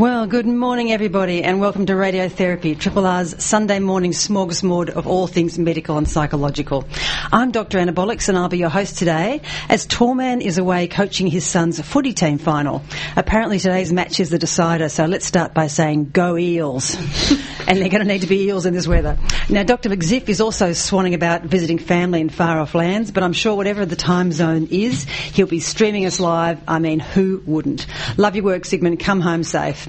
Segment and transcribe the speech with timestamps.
[0.00, 5.26] Well, good morning, everybody, and welcome to Radiotherapy, Triple R's Sunday morning smorgasbord of all
[5.26, 6.86] things medical and psychological.
[7.30, 7.76] I'm Dr.
[7.76, 11.78] Anna Bollocks, and I'll be your host today as Torman is away coaching his son's
[11.82, 12.82] footy team final.
[13.14, 16.96] Apparently, today's match is the decider, so let's start by saying go Eels.
[17.70, 19.16] and they're going to need to be eels in this weather.
[19.48, 19.90] Now, Dr.
[19.90, 23.86] McZiff is also swanning about visiting family in far off lands, but I'm sure whatever
[23.86, 26.60] the time zone is, he'll be streaming us live.
[26.66, 27.86] I mean, who wouldn't?
[28.16, 28.98] Love your work, Sigmund.
[28.98, 29.88] Come home safe.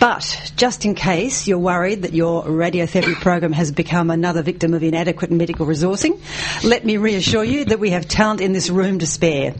[0.00, 4.82] But just in case you're worried that your radiotherapy program has become another victim of
[4.82, 6.18] inadequate medical resourcing,
[6.64, 9.54] let me reassure you that we have talent in this room to spare.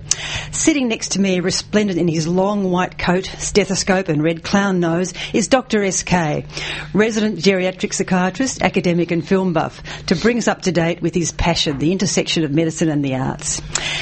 [0.51, 5.13] Sitting next to me, resplendent in his long white coat, stethoscope, and red clown nose,
[5.35, 5.91] is Dr.
[5.93, 6.13] SK,
[6.95, 11.33] resident geriatric psychiatrist, academic, and film buff, to bring us up to date with his
[11.33, 13.61] passion, the intersection of medicine and the arts.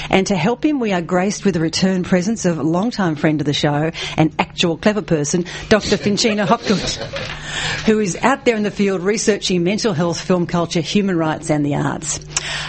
[0.08, 3.40] And to help him, we are graced with the return presence of a long-time friend
[3.40, 5.96] of the show and actual clever person, Dr.
[6.28, 11.16] Finchina Hopgood, who is out there in the field researching mental health, film culture, human
[11.16, 12.18] rights, and the arts.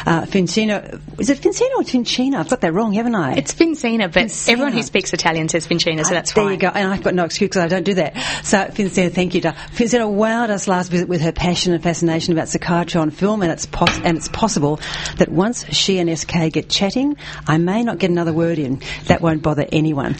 [0.06, 2.36] Uh, Finchina, is it Finchina or Finchina?
[2.36, 3.34] I've got that wrong, haven't I?
[3.34, 4.50] It's Fincina, but Vincina.
[4.50, 6.44] everyone who speaks Italian says Vincina, so that's why.
[6.44, 6.54] there fine.
[6.54, 6.68] you go.
[6.70, 8.16] And I've got no excuse because I don't do that.
[8.44, 9.42] So, Fincina, thank you.
[9.42, 13.52] Fincina wowed us last visit with her passion and fascination about psychiatry on film, and
[13.52, 14.80] it's pos- and it's possible
[15.18, 18.82] that once she and SK get chatting, I may not get another word in.
[19.06, 20.16] That won't bother anyone.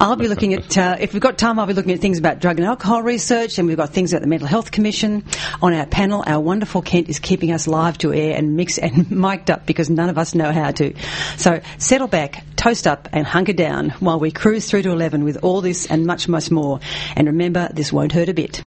[0.00, 2.40] I'll be looking at, uh, if we've got time, I'll be looking at things about
[2.40, 5.24] drug and alcohol research, and we've got things about the Mental Health Commission.
[5.62, 9.10] On our panel, our wonderful Kent is keeping us live to air and mix and
[9.10, 10.94] mic'd up because none of us know how to.
[11.36, 15.38] So settle back, toast up, and hunker down while we cruise through to 11 with
[15.42, 16.80] all this and much, much more.
[17.16, 18.62] And remember, this won't hurt a bit.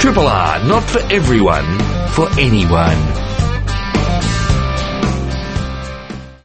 [0.00, 1.64] Triple R, not for everyone,
[2.10, 2.96] for anyone.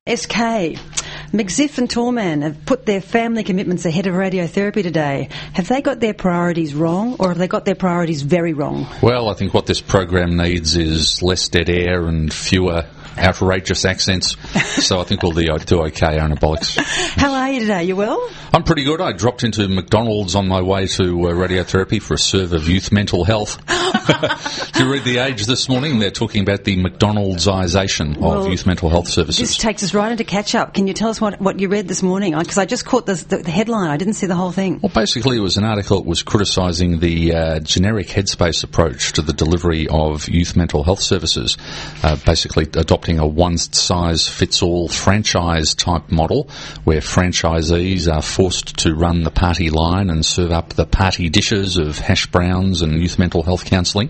[0.08, 0.93] SK.
[1.34, 5.30] McZiff and Torman have put their family commitments ahead of radiotherapy today.
[5.54, 8.86] Have they got their priorities wrong, or have they got their priorities very wrong?
[9.02, 12.86] Well, I think what this program needs is less dead air and fewer
[13.18, 14.38] outrageous accents.
[14.86, 16.78] so I think we'll do do okay, Anabolics.
[17.16, 17.84] How are you today?
[17.86, 18.30] You well?
[18.54, 19.02] I'm pretty good.
[19.02, 22.92] I dropped into McDonald's on my way to uh, radiotherapy for a serve of youth
[22.92, 23.62] mental health.
[24.84, 26.00] You read The Age this morning?
[26.00, 29.40] They're talking about the McDonald'sization Well, of youth mental health services.
[29.50, 30.74] This takes us right into catch up.
[30.74, 32.38] Can you tell us what, what you read this morning?
[32.38, 33.90] Because I just caught the, the, the headline.
[33.90, 34.80] I didn't see the whole thing.
[34.82, 39.22] Well, basically, it was an article that was criticising the uh, generic headspace approach to
[39.22, 41.58] the delivery of youth mental health services,
[42.04, 42.66] uh, basically
[43.04, 46.48] adopting a one size fits all franchise type model
[46.86, 51.76] where franchisees are forced to run the party line and serve up the party dishes
[51.76, 54.08] of hash browns and youth mental health counselling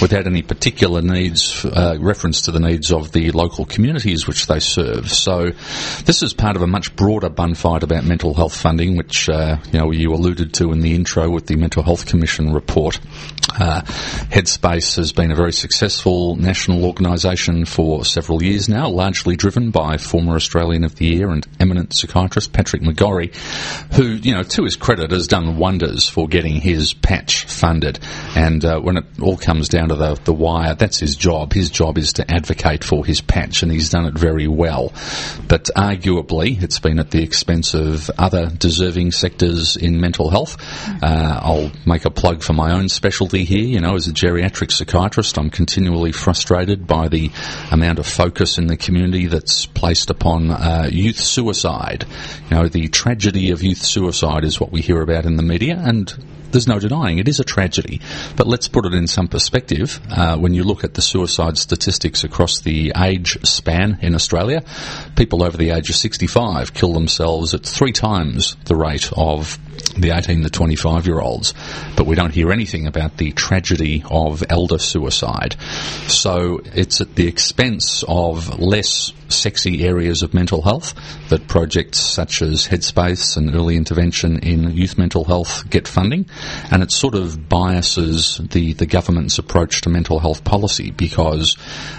[0.00, 4.58] without any particular needs, uh, reference to the needs of the local communities which they
[4.58, 5.08] serve.
[5.08, 5.50] So,
[6.04, 9.58] this is part of a much broader bun fight about mental health funding, which uh,
[9.70, 12.98] you know you alluded to in the intro with the Mental Health Commission report.
[13.58, 19.70] Uh, Headspace has been a very successful national organisation for several years now, largely driven
[19.70, 23.34] by former Australian of the Year and eminent psychiatrist Patrick McGorry,
[23.94, 27.98] who, you know, to his credit, has done wonders for getting his patch funded.
[28.34, 31.52] And uh, when it all comes down to the, the wire, that's his job.
[31.52, 34.92] His job is to advocate for his patch, and he's done it very well.
[35.48, 40.56] But arguably, it's been at the expense of other deserving sectors in mental health.
[41.02, 43.64] Uh, I'll make a plug for my own specialty here.
[43.64, 47.30] You know, as a geriatric psychiatrist, I'm continually frustrated by the
[47.70, 52.06] amount of focus in the community that's placed upon uh, youth suicide.
[52.50, 55.76] You know, the tragedy of youth suicide is what we hear about in the media,
[55.78, 56.12] and
[56.52, 58.00] there's no denying it is a tragedy.
[58.36, 60.00] But let's put it in some perspective.
[60.10, 64.62] Uh, when you look at the suicide statistics across the age span in Australia,
[65.16, 69.58] people over the age of 65 kill themselves at three times the rate of
[69.96, 71.54] the 18 to 25 year olds.
[71.96, 75.56] But we don't hear anything about the tragedy of elder suicide.
[76.08, 80.94] So it's at the expense of less sexy areas of mental health
[81.28, 86.26] that projects such as Headspace and early intervention in youth mental health get funding.
[86.70, 91.56] And it sort of biases the, the government's approach to mental health policy because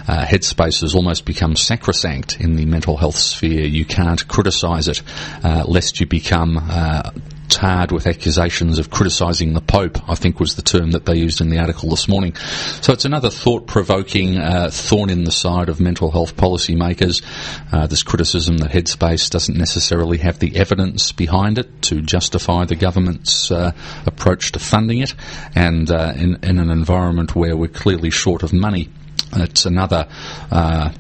[0.08, 3.66] uh, Headspace has almost become sacrosanct in the mental health sphere.
[3.66, 5.02] You can't criticise it
[5.44, 7.12] uh, lest you become uh,
[7.50, 11.42] tarred with accusations of criticising the Pope, I think was the term that they used
[11.42, 12.36] in the article this morning.
[12.82, 17.24] So it's another thought provoking uh, thorn in the side of mental health policymakers.
[17.72, 22.76] Uh, this criticism that Headspace doesn't necessarily have the evidence behind it to justify the
[22.76, 23.72] government's uh,
[24.06, 25.14] approach to funding it,
[25.56, 28.90] and uh, in, in, an environment where we're clearly short of money.
[29.36, 30.08] It's another
[30.52, 30.92] uh,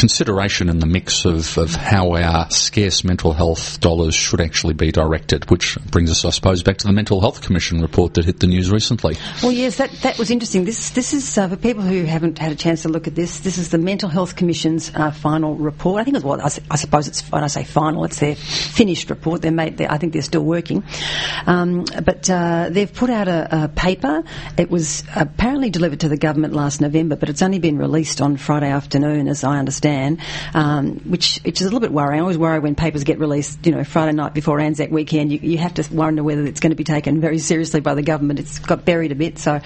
[0.00, 4.90] consideration in the mix of, of how our scarce mental health dollars should actually be
[4.90, 8.40] directed, which brings us, I suppose, back to the Mental Health Commission report that hit
[8.40, 9.18] the news recently.
[9.42, 10.64] Well, yes, that, that was interesting.
[10.64, 13.40] This this is uh, for people who haven't had a chance to look at this.
[13.40, 16.00] This is the Mental Health Commission's uh, final report.
[16.00, 19.10] I think it's what I, I, suppose it's when I say final, it's their finished
[19.10, 19.42] report.
[19.42, 20.82] They're made, I think they're still working,
[21.44, 24.24] um, but uh, they've put out a, a paper.
[24.56, 28.38] It was apparently delivered to the government last November, but it's only been released on
[28.38, 29.89] Friday afternoon, as I understand
[30.54, 32.20] um, which, which is a little bit worrying.
[32.20, 35.32] I always worry when papers get released, you know, Friday night before Anzac weekend.
[35.32, 38.02] You, you have to wonder whether it's going to be taken very seriously by the
[38.02, 38.38] government.
[38.38, 39.38] It's got buried a bit.
[39.38, 39.60] So,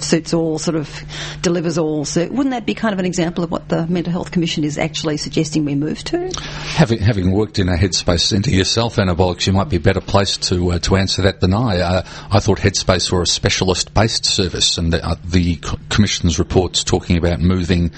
[0.00, 1.02] suits all, sort of
[1.42, 2.04] delivers all.
[2.04, 4.78] So wouldn't that be kind of an example of what the Mental Health Commission is
[4.78, 6.32] actually suggesting we move to?
[6.74, 10.72] Having, having worked in a Headspace centre yourself, Anabolics, you might be better placed to
[10.72, 11.80] uh, to answer that than I.
[11.80, 15.56] Uh, I thought Headspace were a specialist-based service, and the, uh, the
[15.88, 17.92] Commission's reports talking about moving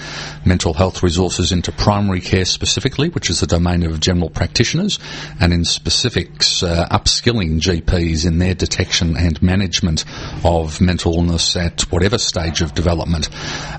[0.45, 4.99] mental health resources into primary care specifically, which is the domain of general practitioners,
[5.39, 10.05] and in specifics, uh, upskilling GPs in their detection and management
[10.43, 13.29] of mental illness at whatever stage of development,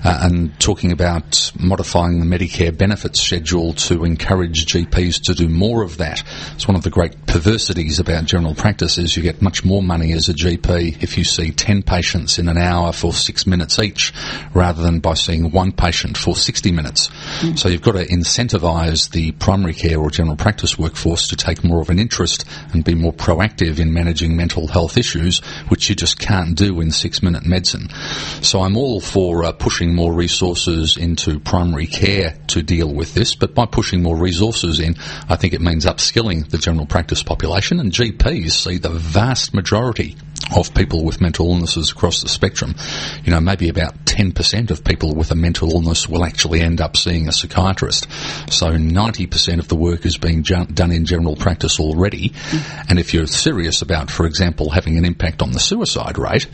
[0.03, 5.83] uh, and talking about modifying the Medicare benefits schedule to encourage GPs to do more
[5.83, 6.23] of that.
[6.53, 10.13] It's one of the great perversities about general practice is you get much more money
[10.13, 14.13] as a GP if you see 10 patients in an hour for six minutes each,
[14.53, 17.09] rather than by seeing one patient for 60 minutes.
[17.39, 17.57] Mm.
[17.57, 21.81] So you've got to incentivise the primary care or general practice workforce to take more
[21.81, 25.39] of an interest and be more proactive in managing mental health issues,
[25.69, 27.45] which you just can't do in six minute
[28.41, 33.35] So I'm all for uh, pushing more resources into primary care to deal with this,
[33.35, 34.95] but by pushing more resources in,
[35.29, 40.15] I think it means upskilling the general practice population and GPs see the vast majority
[40.55, 42.75] of people with mental illnesses across the spectrum.
[43.23, 46.95] You know, maybe about 10% of people with a mental illness will actually end up
[46.97, 48.07] seeing a psychiatrist.
[48.49, 52.33] So 90% of the work is being ju- done in general practice already.
[52.89, 56.47] And if you're serious about, for example, having an impact on the suicide rate,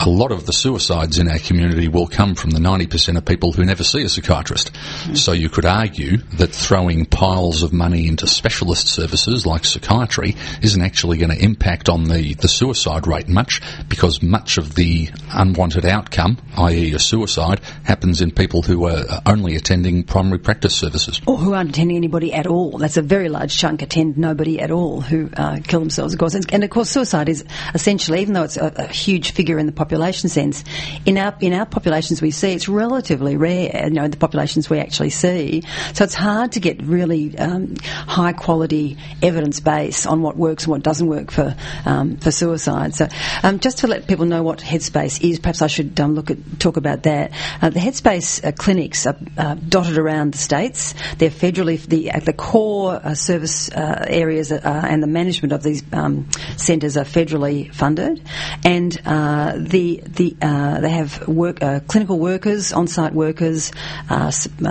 [0.00, 3.52] a lot of the suicides in our community will come from the 90% of people
[3.52, 4.72] who never see a psychiatrist.
[5.14, 10.82] So you could argue that throwing piles of money into specialist services like psychiatry isn't
[10.82, 15.84] actually going to impact on the, the suicide rate much because much of the unwanted
[15.84, 16.92] outcome, i.e.
[16.92, 21.20] a suicide, happens in people who are only attending primary practice services.
[21.26, 22.78] Or who aren't attending anybody at all.
[22.78, 26.34] That's a very large chunk attend nobody at all who uh, kill themselves, of course.
[26.34, 27.44] And, of course, suicide is
[27.74, 30.64] essentially, even though it's a, a, huge figure in the population sense,
[31.04, 34.78] in our, in our populations we see, it's relatively rare, you know, the populations we
[34.78, 35.62] actually see.
[35.94, 40.72] So it's hard to get really um, high quality evidence base on what works and
[40.72, 42.94] what doesn't work for, um, for suicide.
[42.94, 43.05] So
[43.42, 46.38] Um, just to let people know what Headspace is, perhaps I should um, look at
[46.58, 47.32] talk about that.
[47.60, 50.94] Uh, the Headspace uh, clinics are uh, dotted around the states.
[51.18, 56.28] They're federally the the core uh, service uh, areas and the management of these um,
[56.56, 58.22] centres are federally funded,
[58.64, 63.72] and the the they have work clinical workers, on-site workers,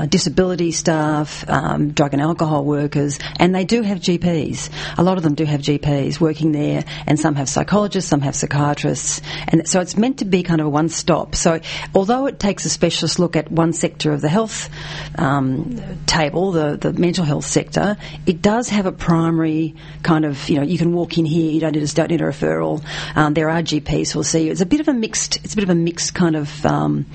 [0.10, 4.70] disability staff, um, drug and alcohol workers, and they do have GPs.
[4.98, 8.36] A lot of them do have GPs working there, and some have psychologists, some have
[8.36, 11.36] psychiatrists, and so it's meant to be kind of a one-stop.
[11.36, 11.60] So
[11.94, 14.70] although it takes a specialist look at one sector of the health
[15.18, 20.58] um, table, the, the mental health sector, it does have a primary kind of, you
[20.58, 22.84] know, you can walk in here, you don't need a, don't need a referral.
[23.16, 24.52] Um, there are GPs who'll see you.
[24.52, 27.06] It's a bit of a mixed, it's a bit of a mixed kind of um,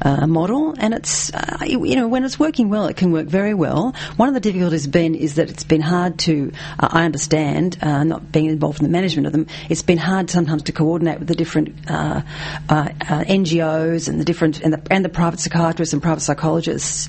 [0.00, 3.54] uh, model, and it's, uh, you know, when it's working well, it can work very
[3.54, 3.94] well.
[4.16, 8.04] One of the difficulties been is that it's been hard to, uh, I understand, uh,
[8.04, 11.28] not being involved in the management of them, it's been hard sometimes to coordinate with
[11.28, 12.22] the different uh,
[12.68, 17.08] uh, NGOs and the different and the, and the private psychiatrists and private psychologists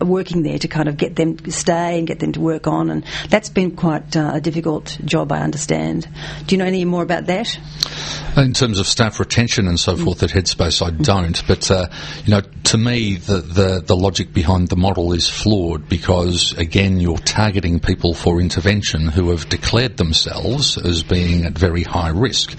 [0.00, 2.90] working there to kind of get them to stay and get them to work on,
[2.90, 6.08] and that's been quite a difficult job, I understand.
[6.46, 7.58] Do you know any more about that?
[8.36, 11.42] In terms of staff retention and so forth at Headspace, I don't.
[11.46, 11.88] But uh,
[12.24, 17.00] you know, to me, the, the, the logic behind the model is flawed because again,
[17.00, 22.58] you're targeting people for intervention who have declared themselves as being at very high risk,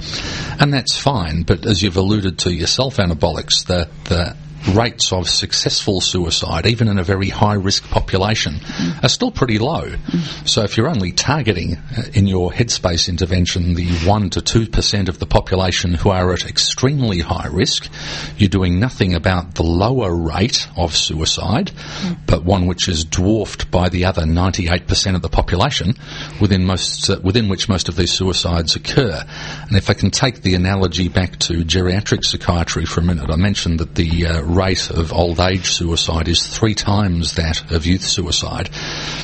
[0.59, 1.43] and that's fine.
[1.43, 4.35] But as you've alluded to yourself, anabolics, the the
[4.73, 9.03] rates of successful suicide, even in a very high risk population, mm.
[9.03, 9.87] are still pretty low.
[9.87, 10.47] Mm.
[10.47, 15.19] So if you're only targeting uh, in your headspace intervention the 1 to 2% of
[15.19, 17.89] the population who are at extremely high risk,
[18.37, 22.17] you're doing nothing about the lower rate of suicide, mm.
[22.25, 25.93] but one which is dwarfed by the other 98% of the population
[26.39, 29.23] within most, uh, within which most of these suicides occur.
[29.67, 33.35] And if I can take the analogy back to geriatric psychiatry for a minute, I
[33.35, 38.03] mentioned that the uh, rate of old age suicide is three times that of youth
[38.03, 38.69] suicide.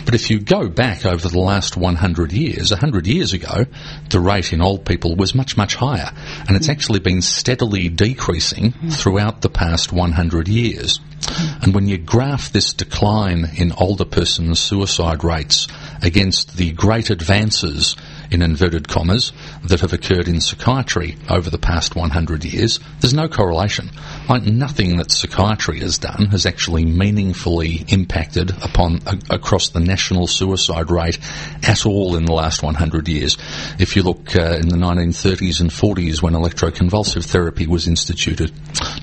[0.06, 3.66] But if you go back over the last 100 years, 100 years ago,
[4.10, 6.12] the rate in old people was much, much higher.
[6.48, 11.00] And it's actually been steadily decreasing throughout the past 100 years.
[11.62, 15.68] And when you graph this decline in older persons' suicide rates
[16.02, 17.96] against the great advances
[18.30, 19.32] in inverted commas,
[19.64, 23.90] that have occurred in psychiatry over the past 100 years, there's no correlation.
[24.28, 30.90] Like nothing that psychiatry has done has actually meaningfully impacted upon across the national suicide
[30.90, 31.20] rate
[31.64, 33.38] at all in the last 100 years.
[33.80, 38.52] If you look uh, in the 1930s and 40s when electroconvulsive therapy was instituted,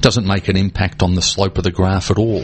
[0.01, 2.43] doesn't make an impact on the slope of the graph at all.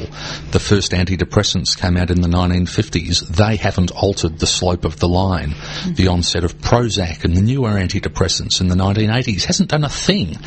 [0.52, 3.26] The first antidepressants came out in the 1950s.
[3.28, 5.50] They haven't altered the slope of the line.
[5.50, 5.94] Mm-hmm.
[5.94, 10.38] The onset of Prozac and the newer antidepressants in the 1980s hasn't done a thing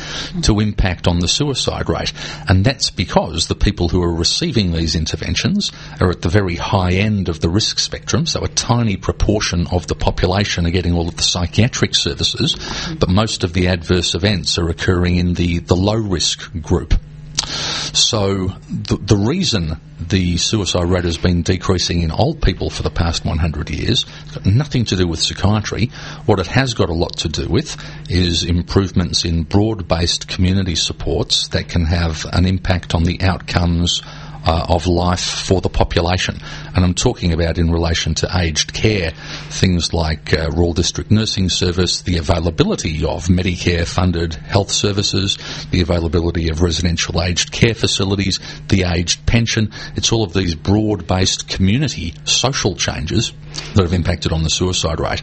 [0.42, 2.12] to impact on the suicide rate.
[2.48, 6.92] And that's because the people who are receiving these interventions are at the very high
[6.92, 11.08] end of the risk spectrum, so a tiny proportion of the population are getting all
[11.08, 12.56] of the psychiatric services,
[12.98, 16.94] but most of the adverse events are occurring in the, the low risk group.
[17.92, 22.90] So the, the reason the suicide rate has been decreasing in old people for the
[22.90, 25.90] past 100 years has got nothing to do with psychiatry.
[26.26, 27.76] What it has got a lot to do with
[28.10, 34.02] is improvements in broad-based community supports that can have an impact on the outcomes
[34.44, 36.38] uh, of life for the population.
[36.74, 39.12] And I'm talking about in relation to aged care,
[39.50, 45.38] things like uh, Rural District Nursing Service, the availability of Medicare funded health services,
[45.70, 49.72] the availability of residential aged care facilities, the aged pension.
[49.96, 53.32] It's all of these broad based community social changes
[53.74, 55.22] that have impacted on the suicide rate.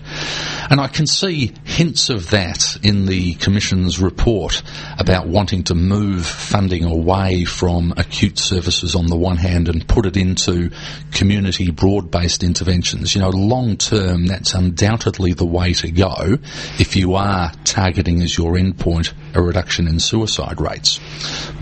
[0.70, 4.62] And I can see hints of that in the Commission's report
[4.98, 10.06] about wanting to move funding away from acute services on the one hand and put
[10.06, 10.72] it into
[11.12, 13.16] community broad based interventions.
[13.16, 16.38] You know, long term, that's undoubtedly the way to go
[16.80, 21.00] if you are targeting as your endpoint a reduction in suicide rates.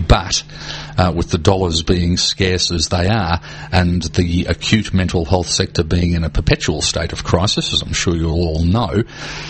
[0.06, 0.42] But
[0.96, 5.84] uh, with the dollars being scarce as they are and the acute mental health sector
[5.84, 9.02] being in a perpetual state of crisis, as I'm sure you'll all know,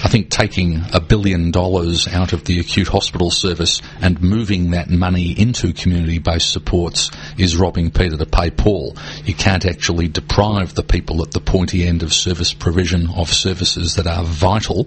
[0.05, 4.91] I think taking a billion dollars out of the acute hospital service and moving that
[4.91, 8.97] money into community-based supports is robbing Peter to pay Paul.
[9.25, 13.95] You can't actually deprive the people at the pointy end of service provision of services
[13.95, 14.87] that are vital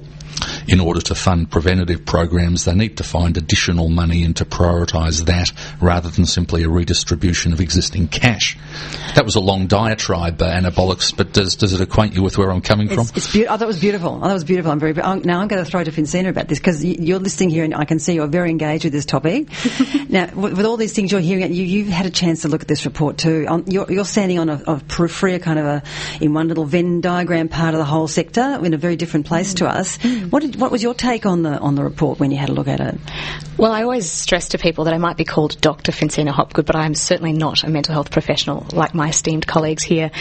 [0.67, 5.25] in order to fund preventative programs, they need to find additional money and to prioritise
[5.25, 8.57] that rather than simply a redistribution of existing cash.
[9.15, 12.51] That was a long diatribe, uh, anabolics, but does, does it acquaint you with where
[12.51, 13.01] I'm coming from?
[13.01, 14.17] It's, it's be- I thought it was beautiful.
[14.17, 14.71] I thought it was beautiful.
[14.71, 14.99] I'm very.
[15.01, 17.75] I'm, now I'm going to throw to Fincina about this because you're listening here, and
[17.75, 19.49] I can see you're very engaged with this topic.
[20.09, 22.61] now, with, with all these things you're hearing, you, you've had a chance to look
[22.61, 23.45] at this report too.
[23.47, 25.83] On, you're, you're standing on a, a periphery, kind of a
[26.19, 29.55] in one little Venn diagram part of the whole sector, in a very different place
[29.55, 29.97] to us.
[30.29, 32.53] What did, what was your take on the on the report when you had a
[32.53, 32.99] look at it?
[33.57, 35.91] Well, I always stress to people that I might be called Dr.
[35.91, 39.83] Fincina Hopgood, but I am certainly not a mental health professional like my esteemed colleagues
[39.83, 40.11] here.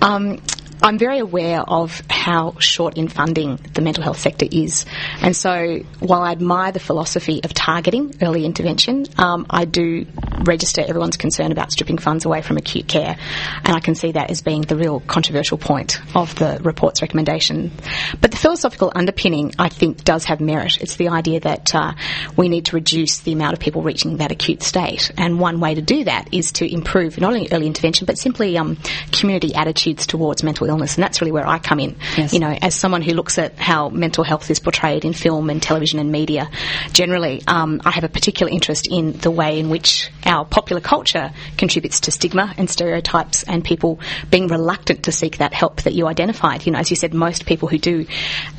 [0.00, 0.40] Um,
[0.82, 4.86] I'm very aware of how short in funding the mental health sector is.
[5.20, 10.06] And so while I admire the philosophy of targeting early intervention, um, I do
[10.40, 13.16] register everyone's concern about stripping funds away from acute care.
[13.64, 17.72] And I can see that as being the real controversial point of the report's recommendation.
[18.20, 20.80] But the philosophical underpinning, I think, does have merit.
[20.80, 21.92] It's the idea that uh,
[22.36, 25.10] we need to reduce the amount of people reaching that acute state.
[25.18, 28.56] And one way to do that is to improve not only early intervention, but simply
[28.56, 28.78] um,
[29.12, 30.96] community attitudes towards mental illness.
[30.96, 31.96] And that's really where I come in.
[32.16, 32.32] Yes.
[32.32, 35.62] You know, as someone who looks at how mental health is portrayed in film and
[35.62, 36.48] television and media,
[36.92, 41.32] generally, um, I have a particular interest in the way in which our popular culture
[41.58, 44.00] contributes to stigma and stereotypes and people
[44.30, 46.64] being reluctant to seek that help that you identified.
[46.64, 48.06] You know, as you said, most people who do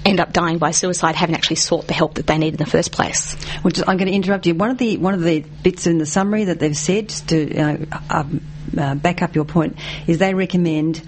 [0.06, 2.66] end up dying by suicide haven't actually sought the help that they need in the
[2.66, 3.34] first place.
[3.62, 4.56] Which I'm going to interrupt you.
[4.56, 7.78] One of the one of the bits in the summary that they've said to uh,
[8.10, 8.42] um,
[8.78, 9.78] uh, back up your point
[10.08, 11.02] is they recommend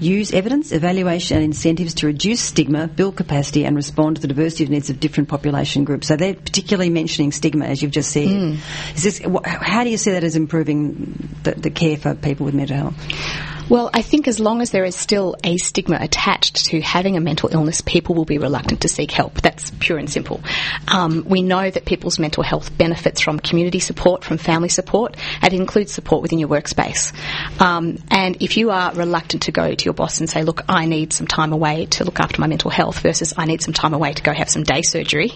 [0.00, 4.64] use evidence, evaluation, and incentives to reduce stigma, build capacity, and respond to the diversity
[4.64, 6.08] of needs of different population groups.
[6.08, 8.28] So they're particularly mentioning stigma, as you've just said.
[8.28, 8.96] Mm.
[8.96, 12.54] Is this how do you see that as improving the, the care for people with
[12.54, 13.59] mental health?
[13.70, 17.20] Well, I think as long as there is still a stigma attached to having a
[17.20, 19.40] mental illness, people will be reluctant to seek help.
[19.40, 20.40] That's pure and simple.
[20.88, 25.54] Um, we know that people's mental health benefits from community support, from family support, and
[25.54, 27.12] it includes support within your workspace.
[27.60, 30.86] Um, and if you are reluctant to go to your boss and say, look, I
[30.86, 33.94] need some time away to look after my mental health versus I need some time
[33.94, 35.30] away to go have some day surgery,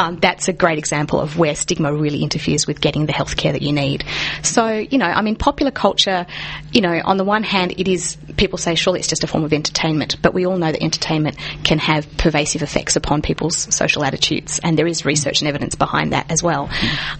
[0.00, 3.52] um, that's a great example of where stigma really interferes with getting the health care
[3.52, 4.02] that you need.
[4.42, 6.26] So, you know, I mean, popular culture,
[6.72, 9.44] you know, on the one hand, it is, people say, surely it's just a form
[9.44, 14.04] of entertainment, but we all know that entertainment can have pervasive effects upon people's social
[14.04, 16.68] attitudes, and there is research and evidence behind that as well.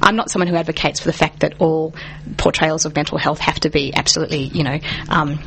[0.00, 1.94] I'm not someone who advocates for the fact that all
[2.36, 5.38] portrayals of mental health have to be absolutely, you know, um,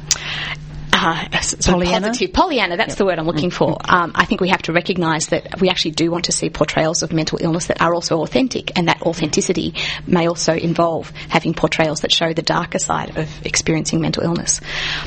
[0.95, 1.27] uh,
[1.63, 2.07] Pollyanna?
[2.07, 2.33] positive.
[2.33, 3.77] Pollyanna, that's the word I'm looking for.
[3.83, 7.03] Um, I think we have to recognise that we actually do want to see portrayals
[7.03, 9.73] of mental illness that are also authentic, and that authenticity
[10.07, 14.61] may also involve having portrayals that show the darker side of experiencing mental illness.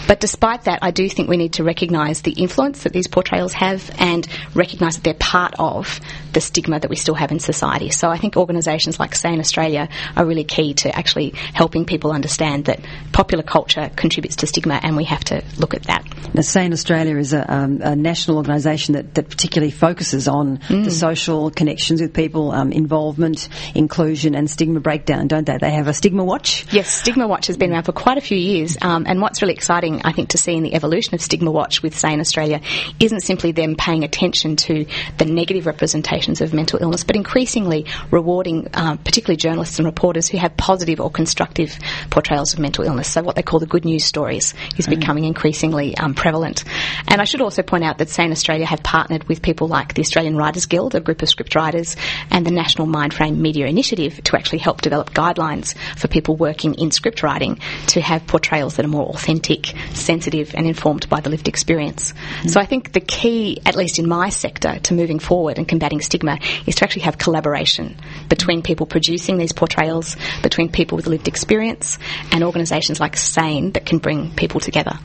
[0.06, 3.54] But despite that, I do think we need to recognise the influence that these portrayals
[3.54, 6.00] have and recognise that they're part of
[6.32, 7.90] the stigma that we still have in society.
[7.90, 12.66] So I think organisations like Sane Australia are really key to actually helping people understand
[12.66, 12.80] that
[13.12, 16.04] popular culture contributes to stigma, and we have to look at that.
[16.34, 20.90] Now, Sane Australia is a, um, a national organisation that, that particularly focuses on the
[20.90, 25.58] social connections with people, um, involvement, inclusion, and stigma breakdown, don't they?
[25.58, 26.66] They have a stigma watch.
[26.72, 29.54] Yes, Stigma Watch has been around for quite a few years, um, and what's really
[29.54, 32.60] exciting, I think, to see in the evolution of Stigma Watch with Sane Australia
[33.00, 34.86] isn't simply them paying attention to
[35.18, 40.38] the negative representations of mental illness, but increasingly rewarding, um, particularly journalists and reporters who
[40.38, 41.78] have positive or constructive
[42.10, 43.08] portrayals of mental illness.
[43.08, 46.64] So what they call the good news stories is becoming increasingly um, prevalent.
[47.06, 50.02] And I should also point out that Sane Australia have partnered with people like the
[50.02, 51.96] Australian Writers Guild, a group of script writers,
[52.30, 56.90] and the National Mindframe Media Initiative to actually help develop guidelines for people working in
[56.90, 61.48] script writing to have portrayals that are more authentic, sensitive, and informed by the lived
[61.48, 62.14] experience.
[62.46, 66.00] So I think the key, at least in my sector, to moving forward and combating
[66.00, 67.96] stigma is to actually have collaboration
[68.28, 71.98] between people producing these portrayals, between people with lived experience,
[72.32, 74.98] and organisations like SANE that can bring people together.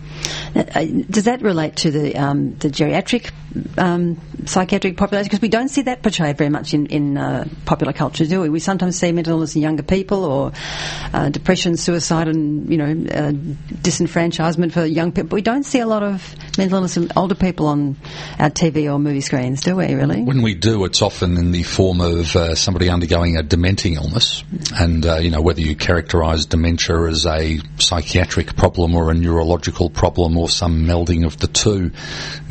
[0.55, 3.31] Uh, does that relate to the um, the geriatric
[3.77, 5.25] um, psychiatric population?
[5.25, 8.49] Because we don't see that portrayed very much in, in uh, popular culture, do we?
[8.49, 10.51] We sometimes see mental illness in younger people, or
[11.13, 13.31] uh, depression, suicide, and you know uh,
[13.81, 15.29] disenfranchisement for young people.
[15.29, 17.97] But we don't see a lot of mental illness in older people on
[18.37, 19.93] our TV or movie screens, do we?
[19.93, 20.21] Really?
[20.21, 24.43] When we do, it's often in the form of uh, somebody undergoing a dementing illness,
[24.75, 29.89] and uh, you know whether you characterise dementia as a psychiatric problem or a neurological
[29.89, 31.89] problem or some melding of the two,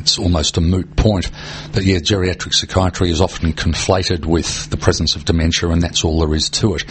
[0.02, 1.30] it's almost a moot point.
[1.72, 6.18] But yeah, geriatric psychiatry is often conflated with the presence of dementia, and that's all
[6.18, 6.84] there is to it.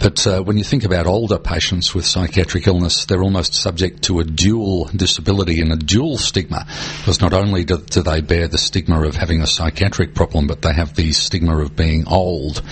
[0.00, 4.20] But uh, when you think about older patients with psychiatric illness, they're almost subject to
[4.20, 6.64] a dual disability and a dual stigma,
[6.98, 10.62] because not only do, do they bear the stigma of having a psychiatric problem, but
[10.62, 12.62] they have the stigma of being old.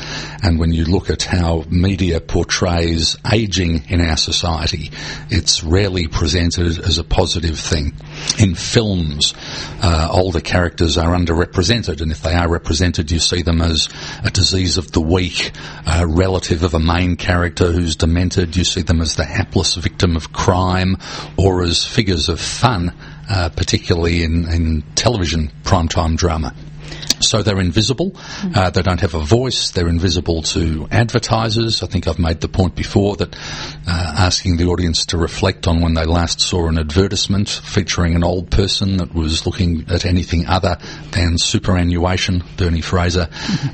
[0.43, 4.91] And when you look at how media portrays aging in our society,
[5.29, 7.93] it's rarely presented as a positive thing.
[8.39, 9.35] In films,
[9.83, 13.89] uh, older characters are underrepresented, and if they are represented, you see them as
[14.25, 15.53] a disease of the weak,
[15.87, 18.57] a relative of a main character who's demented.
[18.57, 20.97] You see them as the hapless victim of crime,
[21.37, 22.95] or as figures of fun,
[23.31, 26.55] uh, particularly in, in television primetime drama.
[27.23, 28.17] So they're invisible.
[28.55, 29.71] Uh, they don't have a voice.
[29.71, 31.83] They're invisible to advertisers.
[31.83, 33.35] I think I've made the point before that
[33.87, 38.25] uh, asking the audience to reflect on when they last saw an advertisement featuring an
[38.25, 40.79] old person that was looking at anything other
[41.13, 43.29] than superannuation, Bernie Fraser,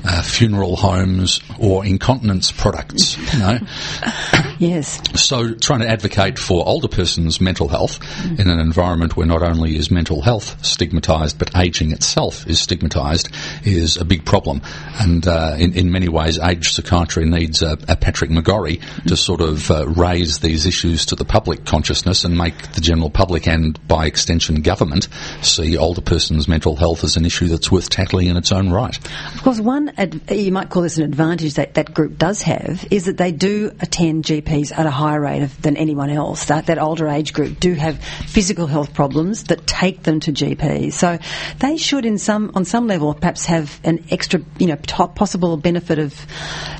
[0.05, 3.17] uh, funeral homes, or incontinence products.
[3.33, 3.59] You know?
[4.59, 5.01] Yes.
[5.15, 7.97] So, trying to advocate for older persons' mental health
[8.37, 13.29] in an environment where not only is mental health stigmatised, but ageing itself is stigmatised
[13.63, 14.61] is a big problem.
[14.99, 19.41] And uh, in, in many ways, age psychiatry needs a, a Patrick McGorry to sort
[19.41, 23.87] of uh, raise these issues to the public consciousness and make the general public and,
[23.87, 25.07] by extension, government
[25.41, 28.97] see older persons' mental health as an issue that's worth tackling in its own right.
[29.33, 32.85] Of course, one, ad- you might call this an advantage that that group does have,
[32.91, 36.45] is that they do attend GPs at a higher rate of, than anyone else.
[36.45, 40.93] That, that older age group do have physical health problems that take them to GPs.
[40.93, 41.19] So
[41.59, 45.57] they should, in some, on some level, perhaps have an extra, you know, top possible
[45.57, 46.25] benefit of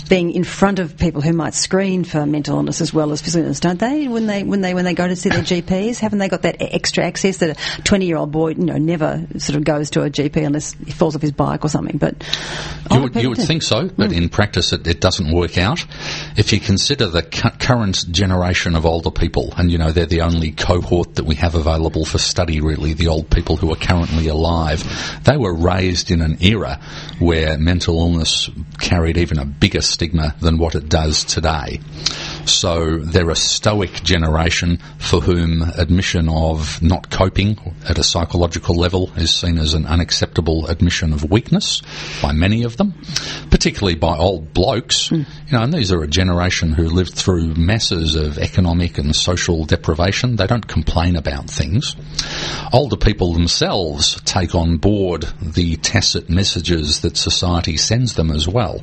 [0.09, 3.43] being in front of people who might screen for mental illness as well as physical
[3.43, 4.07] illness, don't they?
[4.07, 6.57] When they when they when they go to see their GPs, haven't they got that
[6.59, 10.03] extra access that a twenty year old boy, you know, never sort of goes to
[10.03, 11.97] a GP unless he falls off his bike or something?
[11.97, 12.15] But
[12.91, 15.85] You would, you would think so, but in practice it, it doesn't work out.
[16.35, 20.21] If you consider the cu- current generation of older people, and you know they're the
[20.21, 24.27] only cohort that we have available for study really, the old people who are currently
[24.27, 24.83] alive,
[25.23, 26.79] they were raised in an era
[27.19, 31.79] where mental illness carried even a bigger stigma than what it does today.
[32.45, 39.11] So they're a stoic generation for whom admission of not coping at a psychological level
[39.15, 41.81] is seen as an unacceptable admission of weakness
[42.21, 42.93] by many of them,
[43.51, 45.11] particularly by old blokes.
[45.11, 49.65] You know, and these are a generation who lived through masses of economic and social
[49.65, 50.35] deprivation.
[50.35, 51.95] They don't complain about things.
[52.73, 58.81] Older people themselves take on board the tacit messages that society sends them as well.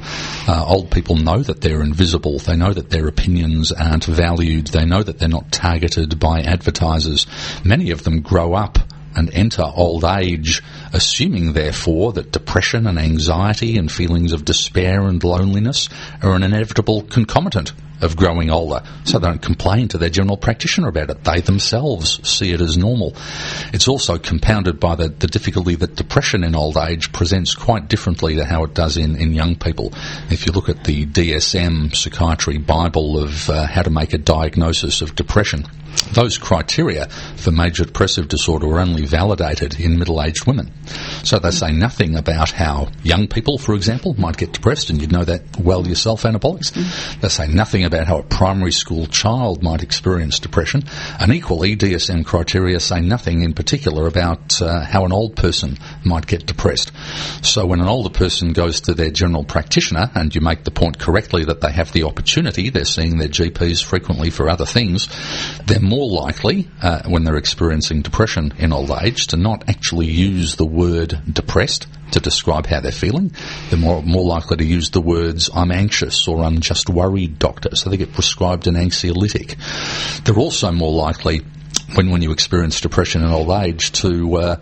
[0.48, 2.38] Uh, old people know that they're invisible.
[2.38, 4.68] They know that their opinions aren't valued.
[4.68, 7.26] They know that they're not targeted by advertisers.
[7.64, 8.78] Many of them grow up
[9.16, 15.24] and enter old age, assuming therefore that depression and anxiety and feelings of despair and
[15.24, 15.88] loneliness
[16.22, 18.82] are an inevitable concomitant of growing older.
[19.04, 21.24] So they don't complain to their general practitioner about it.
[21.24, 23.14] They themselves see it as normal.
[23.72, 28.36] It's also compounded by the, the difficulty that depression in old age presents quite differently
[28.36, 29.92] to how it does in, in young people.
[30.30, 35.00] If you look at the DSM psychiatry Bible of uh, how to make a diagnosis
[35.00, 35.64] of depression,
[36.12, 40.72] those criteria for major depressive disorder are only validated in middle-aged women.
[41.24, 45.12] So they say nothing about how young people, for example, might get depressed, and you'd
[45.12, 46.72] know that well yourself, anabolics.
[47.20, 50.84] They say nothing about how a primary school child might experience depression,
[51.20, 56.26] and equally, DSM criteria say nothing in particular about uh, how an old person might
[56.26, 56.92] get depressed.
[57.42, 60.98] So when an older person goes to their general practitioner, and you make the point
[60.98, 65.08] correctly that they have the opportunity, they're seeing their GPs frequently for other things,
[65.66, 70.56] they're more likely, uh, when they're experiencing depression in old age, to not actually use
[70.56, 73.32] the word depressed to describe how they're feeling.
[73.70, 77.74] They're more, more likely to use the words I'm anxious or I'm just worried, doctor.
[77.74, 80.24] So they get prescribed an anxiolytic.
[80.24, 81.42] They're also more likely
[81.94, 84.56] when, when you experience depression in old age to uh,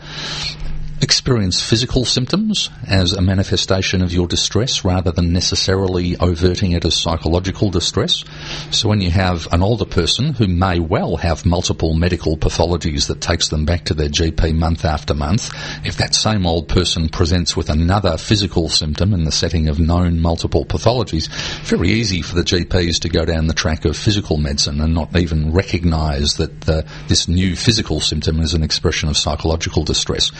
[1.00, 6.94] experience physical symptoms as a manifestation of your distress rather than necessarily overting it as
[6.94, 8.24] psychological distress.
[8.70, 13.20] So when you have an older person who may well have multiple medical pathologies that
[13.20, 15.50] takes them back to their GP month after month,
[15.85, 20.20] if that same old person presents with another physical symptom in the setting of known
[20.20, 21.28] multiple pathologies,
[21.64, 25.16] very easy for the GPs to go down the track of physical medicine and not
[25.16, 30.30] even recognise that the, this new physical symptom is an expression of psychological distress.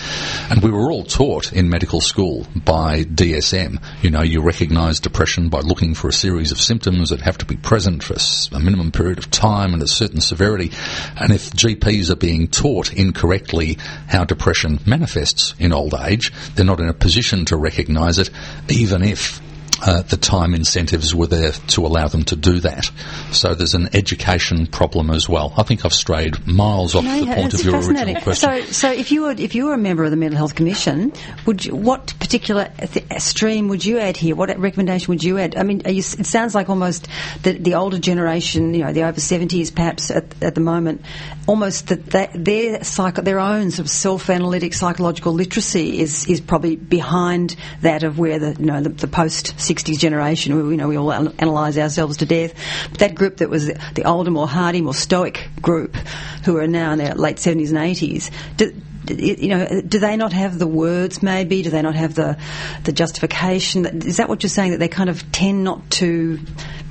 [0.51, 3.83] And we were all taught in medical school by DSM.
[4.03, 7.47] You know, you recognise depression by looking for a series of symptoms that have to
[7.47, 8.15] be present for
[8.55, 10.71] a minimum period of time and a certain severity.
[11.17, 13.79] And if GPs are being taught incorrectly
[14.09, 18.31] how depression manifests in old age, they're not in a position to recognise it,
[18.69, 19.41] even if
[19.87, 22.91] uh, the time incentives were there to allow them to do that.
[23.33, 25.53] So there's an education problem as well.
[25.57, 28.63] I think I've strayed miles off No, the point of your original question.
[28.63, 31.13] So, so if you were if you were a member of the Mental Health Commission,
[31.47, 34.35] would you, what particular th- stream would you add here?
[34.35, 35.57] What recommendation would you add?
[35.57, 37.09] I mean, you, it sounds like almost
[37.43, 41.03] the, the older generation, you know, the over seventies, perhaps at, at the moment,
[41.47, 47.57] almost that their psycho, their own sort of self-analytic psychological literacy is is probably behind
[47.83, 50.97] that of where the you know the, the post 60s generation, where, you know, we
[50.97, 52.55] all analyse ourselves to death.
[52.91, 55.97] But that group that was the, older, more hardy, more stoic group,
[56.45, 60.17] who are now in their late 70s and 80s, do, do- you know, do they
[60.17, 61.23] not have the words?
[61.23, 62.39] Maybe do they not have the
[62.85, 63.87] the justification?
[64.07, 64.73] Is that what you're saying?
[64.73, 66.39] That they kind of tend not to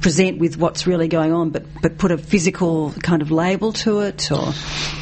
[0.02, 4.02] present with what's really going on, but but put a physical kind of label to
[4.02, 4.54] it, or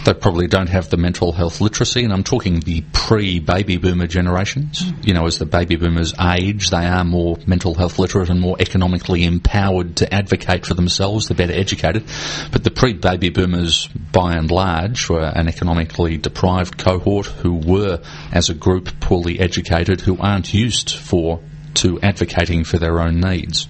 [0.06, 4.82] they probably don't have the mental health literacy, and I'm talking the pre-baby boomer generations.
[4.82, 5.08] Mm.
[5.08, 8.56] You know, as the baby boomers age, they are more mental health literate and more
[8.60, 11.28] economically empowered to advocate for themselves.
[11.28, 12.06] They're better educated.
[12.52, 18.00] But the pre-baby boomers, by and large, were an economically deprived cohort who were,
[18.32, 21.42] as a group, poorly educated, who aren't used for
[21.76, 23.68] to advocating for their own needs.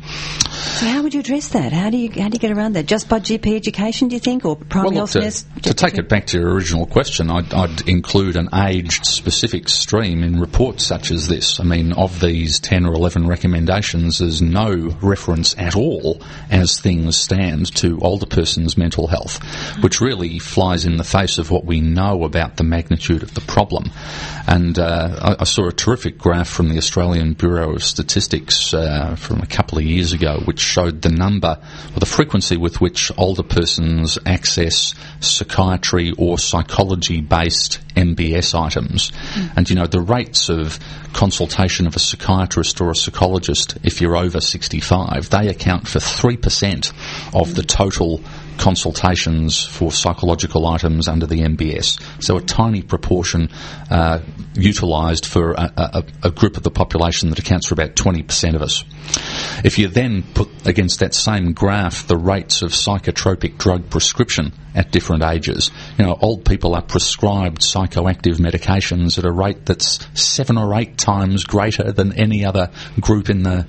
[0.61, 1.73] So how would you address that?
[1.73, 2.85] How do you how do you get around that?
[2.85, 5.45] Just by GP education, do you think, or primary Well, look, health to, nurse?
[5.63, 10.23] to take it back to your original question, I'd, I'd include an aged specific stream
[10.23, 11.59] in reports such as this.
[11.59, 17.17] I mean, of these 10 or 11 recommendations, there's no reference at all as things
[17.17, 19.39] stand to older persons' mental health,
[19.81, 23.41] which really flies in the face of what we know about the magnitude of the
[23.41, 23.91] problem.
[24.47, 29.15] And uh, I, I saw a terrific graph from the Australian Bureau of Statistics uh,
[29.15, 31.57] from a couple of years ago, which showed the number
[31.95, 39.13] or the frequency with which older persons access psychiatry or psychology based MBS items.
[39.15, 39.47] Hmm.
[39.55, 40.77] And you know, the rates of
[41.13, 46.91] consultation of a psychiatrist or a psychologist, if you're over 65, they account for 3%
[47.33, 47.67] of the hmm.
[47.67, 48.21] total
[48.57, 52.01] consultations for psychological items under the MBS.
[52.23, 53.49] So a tiny proportion
[53.89, 54.19] uh,
[54.53, 58.61] utilised for a, a, a group of the population that accounts for about 20% of
[58.61, 58.83] us.
[59.63, 64.91] If you then put against that same graph the rates of psychotropic drug prescription at
[64.91, 70.57] different ages, you know, old people are prescribed psychoactive medications at a rate that's seven
[70.57, 73.67] or eight times greater than any other group in the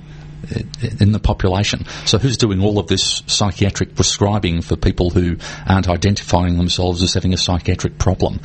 [0.99, 1.85] in the population.
[2.05, 7.13] So who's doing all of this psychiatric prescribing for people who aren't identifying themselves as
[7.13, 8.39] having a psychiatric problem?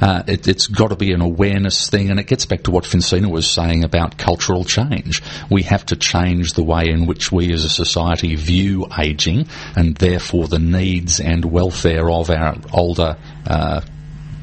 [0.00, 2.84] Uh, it, has got to be an awareness thing, and it gets back to what
[2.84, 5.22] Fincina was saying about cultural change.
[5.50, 9.96] We have to change the way in which we as a society view ageing, and
[9.96, 13.80] therefore the needs and welfare of our older uh,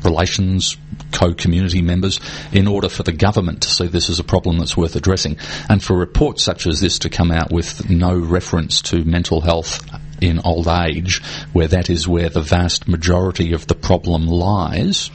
[0.06, 0.78] relations
[1.12, 2.20] co-community members
[2.52, 5.38] in order for the government to see this as a problem that's worth addressing.
[5.70, 9.86] And for reports such as this to come out with no reference to mental health
[10.22, 11.22] in old age,
[11.54, 15.12] where that is where the vast majority of the problem lies,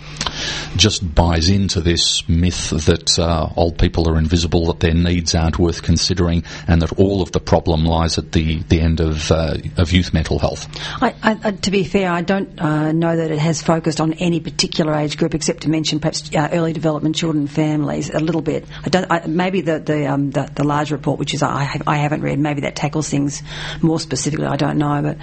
[0.76, 5.58] just buys into this myth that uh, old people are invisible, that their needs aren't
[5.58, 9.56] worth considering, and that all of the problem lies at the, the end of, uh,
[9.76, 10.68] of youth mental health.
[11.02, 14.40] I, I, to be fair, I don't uh, know that it has focused on any
[14.40, 18.42] particular age group, except to mention perhaps uh, early development children and families a little
[18.42, 18.66] bit.
[18.84, 19.10] I don't.
[19.10, 22.38] I, maybe the the, um, the, the large report, which is I I haven't read,
[22.38, 23.42] maybe that tackles things
[23.80, 24.46] more specifically.
[24.46, 25.16] I don't know, but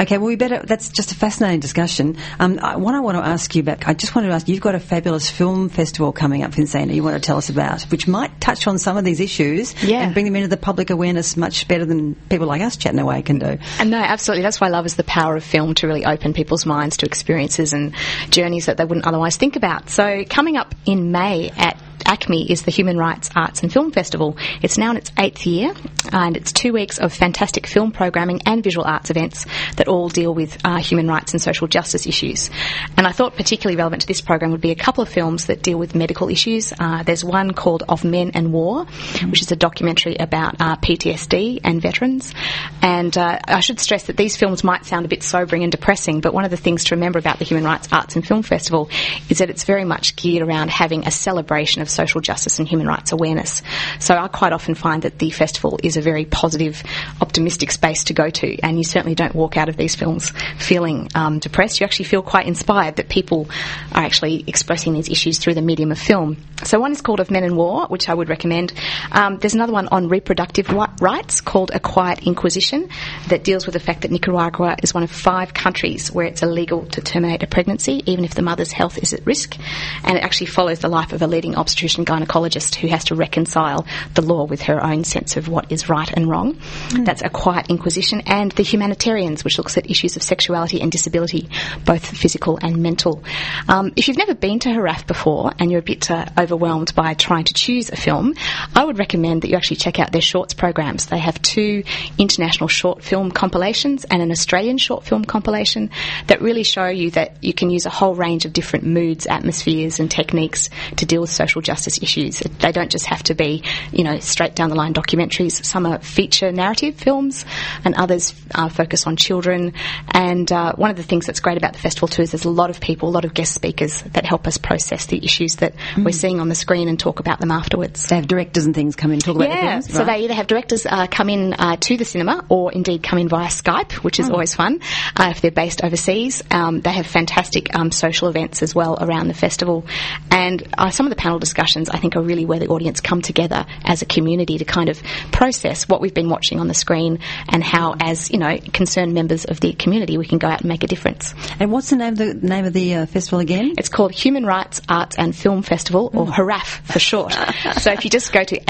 [0.00, 0.18] okay.
[0.18, 0.60] Well, we better.
[0.64, 2.16] That's just a fascinating discussion.
[2.38, 4.48] Um, I, what I want to ask you about, I just wanted to ask.
[4.48, 6.94] You've got a fabulous film festival coming up, in Vincena.
[6.94, 10.02] You want to tell us about, which might touch on some of these issues Yeah.
[10.02, 13.22] and bring them into the public awareness much better than people like us chatting away
[13.22, 13.58] can do.
[13.78, 14.42] And no, absolutely.
[14.42, 17.06] That's why I love is the power of film to really open people's minds to
[17.06, 17.94] experiences and
[18.30, 19.90] journeys that they wouldn't otherwise think about.
[19.90, 24.36] So coming up in May at ACMI is the Human Rights Arts and Film Festival.
[24.62, 25.74] It's now in its eighth year,
[26.12, 30.34] and it's two weeks of fantastic film programming and visual arts events that all deal
[30.34, 32.50] with uh, human rights and social justice issues.
[32.96, 35.62] And I thought particularly relevant to this program would be a couple of films that
[35.62, 36.72] deal with medical issues.
[36.78, 38.86] Uh, there's one called Of Men and War,
[39.26, 42.34] which is a documentary about uh, PTSD and veterans.
[42.82, 46.20] And uh, I should stress that these films might sound a bit sobering and depressing,
[46.20, 48.88] but one of the things to remember about the Human Rights Arts and Film Festival
[49.28, 52.86] is that it's very much geared around having a celebration of social justice and human
[52.86, 53.62] rights awareness.
[53.98, 56.82] So I quite often find that the festival is a very positive,
[57.20, 61.08] optimistic space to go to, and you certainly don't walk out of these films feeling
[61.14, 61.80] um, depressed.
[61.80, 63.48] You actually feel quite inspired that people
[63.92, 66.36] are actually expressing these issues through the medium of film.
[66.64, 68.72] So one is called Of Men and War, which I would recommend.
[69.10, 70.68] Um, there's another one on reproductive
[71.00, 72.90] rights called A Quiet Inquisition
[73.28, 76.86] that deals with the fact that Nicaragua is one of five countries where it's illegal
[76.86, 79.56] to terminate a pregnancy, even if the mother's health is at risk.
[80.04, 83.86] And it actually follows the life of a leading obstetrician gynecologist who has to reconcile
[84.14, 86.54] the law with her own sense of what is right and wrong.
[86.54, 87.04] Mm.
[87.04, 88.22] That's A Quiet Inquisition.
[88.26, 91.48] And The Humanitarians, which looks at issues of sexuality and disability,
[91.84, 93.22] both physical and mental.
[93.68, 97.14] Um, if you've never been to HRAFF before and you're a bit uh, overwhelmed by
[97.14, 98.34] trying to choose a film,
[98.74, 101.06] I would recommend that you actually check out their shorts programs.
[101.06, 101.84] They have two
[102.18, 105.90] international short film compilations and an Australian short film compilation
[106.26, 110.00] that really show you that you can use a whole range of different moods, atmospheres,
[110.00, 112.40] and techniques to deal with social justice issues.
[112.40, 115.64] They don't just have to be, you know, straight down the line documentaries.
[115.64, 117.44] Some are feature narrative films,
[117.84, 119.74] and others uh, focus on children.
[120.08, 122.50] And uh, one of the things that's great about the festival too is there's a
[122.50, 125.74] lot of people, a lot of guest speakers that help us process the issues that
[125.94, 126.04] mm.
[126.04, 128.06] we're seeing on the screen and talk about them afterwards.
[128.06, 130.46] They have directors and things come in talk about yeah, films, so they either have
[130.46, 134.18] directors uh, come in uh, to the cinema or indeed come in via Skype, which
[134.18, 134.32] is oh.
[134.32, 134.80] always fun
[135.16, 136.42] uh, if they're based overseas.
[136.50, 139.86] Um, they have fantastic um, social events as well around the festival,
[140.30, 143.22] and uh, some of the panel discussions I think are really where the audience come
[143.22, 147.18] together as a community to kind of process what we've been watching on the screen
[147.48, 150.68] and how, as you know, concerned members of the community, we can go out and
[150.68, 151.34] make a difference.
[151.58, 153.74] And what's the name of the name of the uh, festival again?
[153.78, 156.32] It's called Human Rights Arts and Film Festival, or mm.
[156.32, 157.32] HRAFF for short.
[157.78, 158.60] so if you just go to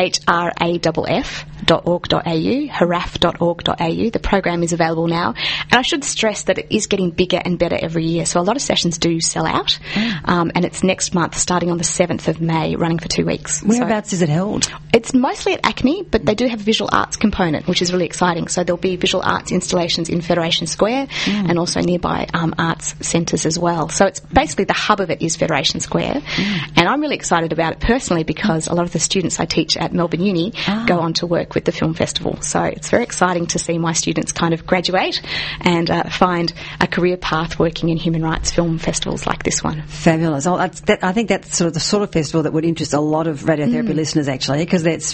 [1.61, 5.35] hraff.org.au, hiraf.org.au, the program is available now.
[5.71, 8.27] And I should stress that it is getting bigger and better every year.
[8.27, 10.29] So a lot of sessions do sell out, mm.
[10.29, 13.63] um, and it's next month, starting on the seventh of May, running for two weeks.
[13.63, 14.73] Whereabouts so is it held?
[14.93, 18.07] It's mostly at ACMI, but they do have a visual arts component, which is really
[18.07, 18.49] exciting.
[18.49, 21.49] So there'll be visual arts installations in Federation Square mm.
[21.49, 23.89] and also nearby um, arts centres as well.
[23.89, 26.73] So it's basically the hub of it is Federation Square, mm.
[26.77, 29.77] and I'm really excited about it personally because a lot of the students I teach
[29.77, 30.85] at Melbourne Uni ah.
[30.87, 32.41] go on to work with the film festival.
[32.43, 35.21] So it's very exciting to see my students kind of graduate
[35.61, 39.83] and uh, find a career path working in human rights film festivals like this one.
[39.83, 40.47] Fabulous.
[40.47, 43.01] Oh, that, I think that's sort of the sort of festival that would interest a
[43.01, 43.95] lot of radiotherapy mm.
[43.95, 45.07] listeners actually because that's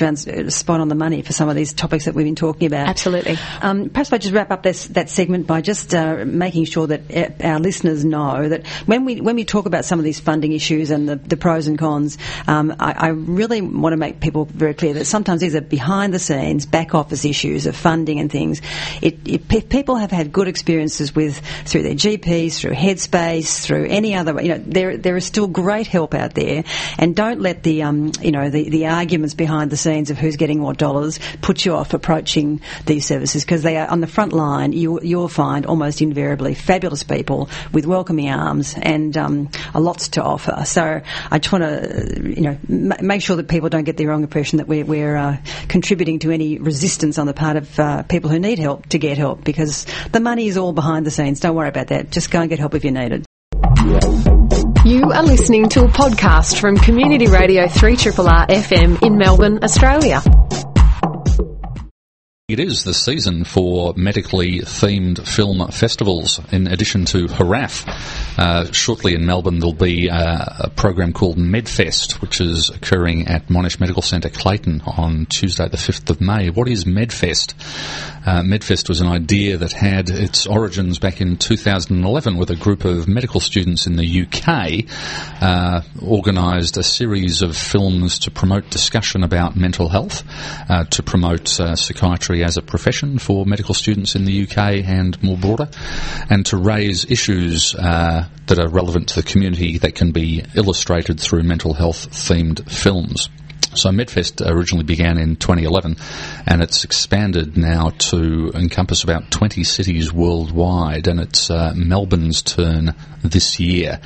[0.55, 2.88] spot on the money for some of these topics that we've been talking about.
[2.88, 3.37] Absolutely.
[3.61, 7.14] Um, perhaps I just wrap up this, that segment by just uh, making sure that
[7.14, 10.53] uh, our listeners know that when we when we talk about some of these funding
[10.53, 14.44] issues and the, the pros and cons, um, I, I, really want to make people
[14.44, 18.31] very clear that sometimes these are behind the scenes, back office issues of funding and
[18.31, 18.61] things.
[19.03, 24.15] It, it, people have had good experiences with through their GPs, through Headspace, through any
[24.15, 24.41] other.
[24.43, 26.65] You know, there there is still great help out there,
[26.99, 30.37] and don't let the um, you know the, the arguments behind the scenes of who's
[30.37, 34.33] getting what dollars put you off approaching these services because they are on the front
[34.33, 34.73] line.
[34.73, 40.23] You you'll find almost invariably fabulous people with welcoming arms and um, a lots to
[40.23, 40.65] offer.
[40.65, 44.07] So I just want to you know m- make sure that people don't get the
[44.07, 45.37] wrong impression that we're, we're uh,
[45.69, 49.18] contributing to any resistance on the part of uh, people who need help to get
[49.18, 51.40] help because the money is all behind the scenes.
[51.40, 52.11] Don't worry about that.
[52.11, 53.26] Just go and get help if you need it.
[54.85, 60.22] You are listening to a podcast from Community Radio 3RRR FM in Melbourne, Australia.
[62.49, 66.41] It is the season for medically themed film festivals.
[66.53, 72.21] In addition to HRAFF, uh, shortly in Melbourne there'll be uh, a program called MedFest,
[72.21, 76.51] which is occurring at Monash Medical Centre Clayton on Tuesday, the 5th of May.
[76.51, 77.55] What is MedFest?
[78.25, 82.85] Uh, MedFest was an idea that had its origins back in 2011 with a group
[82.85, 84.85] of medical students in the UK
[85.43, 90.23] uh, organised a series of films to promote discussion about mental health,
[90.71, 91.75] uh, to promote uh,
[92.42, 95.68] as a profession for medical students in the UK and more broader,
[96.31, 101.20] and to raise issues uh, that are relevant to the community that can be illustrated
[101.20, 103.29] through mental health themed films.
[103.77, 105.97] So MedFest originally began in 2011
[106.47, 112.95] and it's expanded now to encompass about 20 cities worldwide and it's uh, Melbourne's turn
[113.23, 114.01] this year.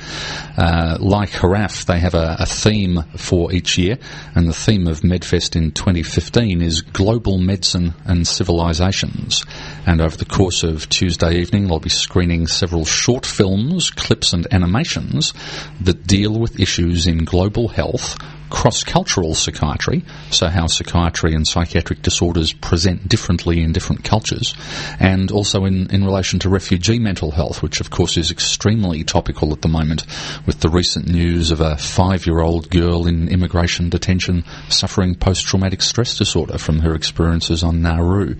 [0.57, 3.97] Uh, like HRAFF, they have a, a, theme for each year
[4.35, 9.45] and the theme of MedFest in 2015 is Global Medicine and Civilizations.
[9.85, 14.53] And over the course of Tuesday evening, they'll be screening several short films, clips and
[14.53, 15.33] animations
[15.79, 18.17] that deal with issues in global health
[18.51, 24.53] cross-cultural psychiatry, so how psychiatry and psychiatric disorders present differently in different cultures,
[24.99, 29.53] and also in, in relation to refugee mental health, which of course is extremely topical
[29.53, 30.05] at the moment
[30.45, 36.57] with the recent news of a five-year-old girl in immigration detention suffering post-traumatic stress disorder
[36.57, 38.35] from her experiences on Nauru.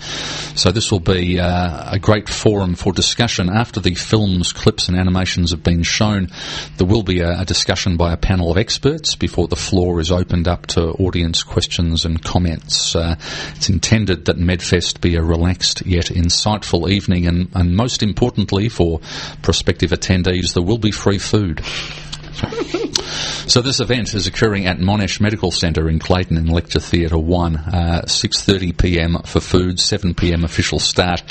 [0.55, 4.97] So this will be uh, a great forum for discussion after the films, clips and
[4.97, 6.27] animations have been shown.
[6.77, 10.11] There will be a, a discussion by a panel of experts before the floor is
[10.11, 12.93] opened up to audience questions and comments.
[12.95, 13.15] Uh,
[13.55, 18.99] it's intended that Medfest be a relaxed yet insightful evening, and, and most importantly for
[19.41, 21.61] prospective attendees, there will be free food.
[23.47, 27.55] So this event is occurring at Monash Medical Centre in Clayton in Lecture Theatre 1,
[27.57, 31.21] uh, 6.30pm for food, 7pm official start.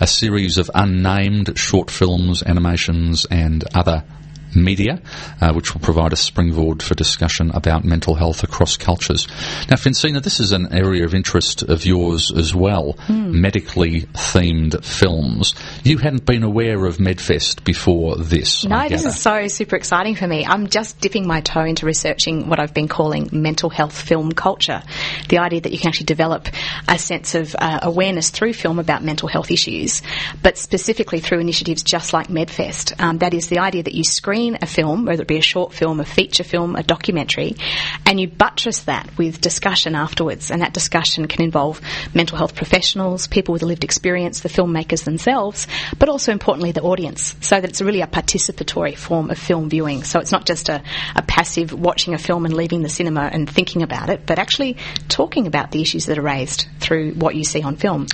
[0.00, 4.02] A series of unnamed short films, animations and other
[4.54, 5.00] media,
[5.40, 9.28] uh, which will provide a springboard for discussion about mental health across cultures.
[9.68, 13.32] Now, Fincina, this is an area of interest of yours as well, mm.
[13.32, 15.54] medically themed films.
[15.84, 18.64] You hadn't been aware of MedFest before this.
[18.64, 20.44] No, this is so super exciting for me.
[20.44, 24.82] I'm just dipping my toe into researching what I've been calling mental health film culture.
[25.28, 26.48] The idea that you can actually develop
[26.88, 30.02] a sense of uh, awareness through film about mental health issues,
[30.42, 33.00] but specifically through initiatives just like MedFest.
[33.00, 35.42] Um, that is the idea that you screen screen a film, whether it be a
[35.42, 37.56] short film, a feature film, a documentary,
[38.06, 40.52] and you buttress that with discussion afterwards.
[40.52, 41.80] And that discussion can involve
[42.14, 45.66] mental health professionals, people with lived experience, the filmmakers themselves,
[45.98, 50.04] but also importantly the audience, so that it's really a participatory form of film viewing.
[50.04, 50.82] So it's not just a,
[51.16, 54.76] a passive watching a film and leaving the cinema and thinking about it, but actually
[55.08, 58.06] talking about the issues that are raised through what you see on film.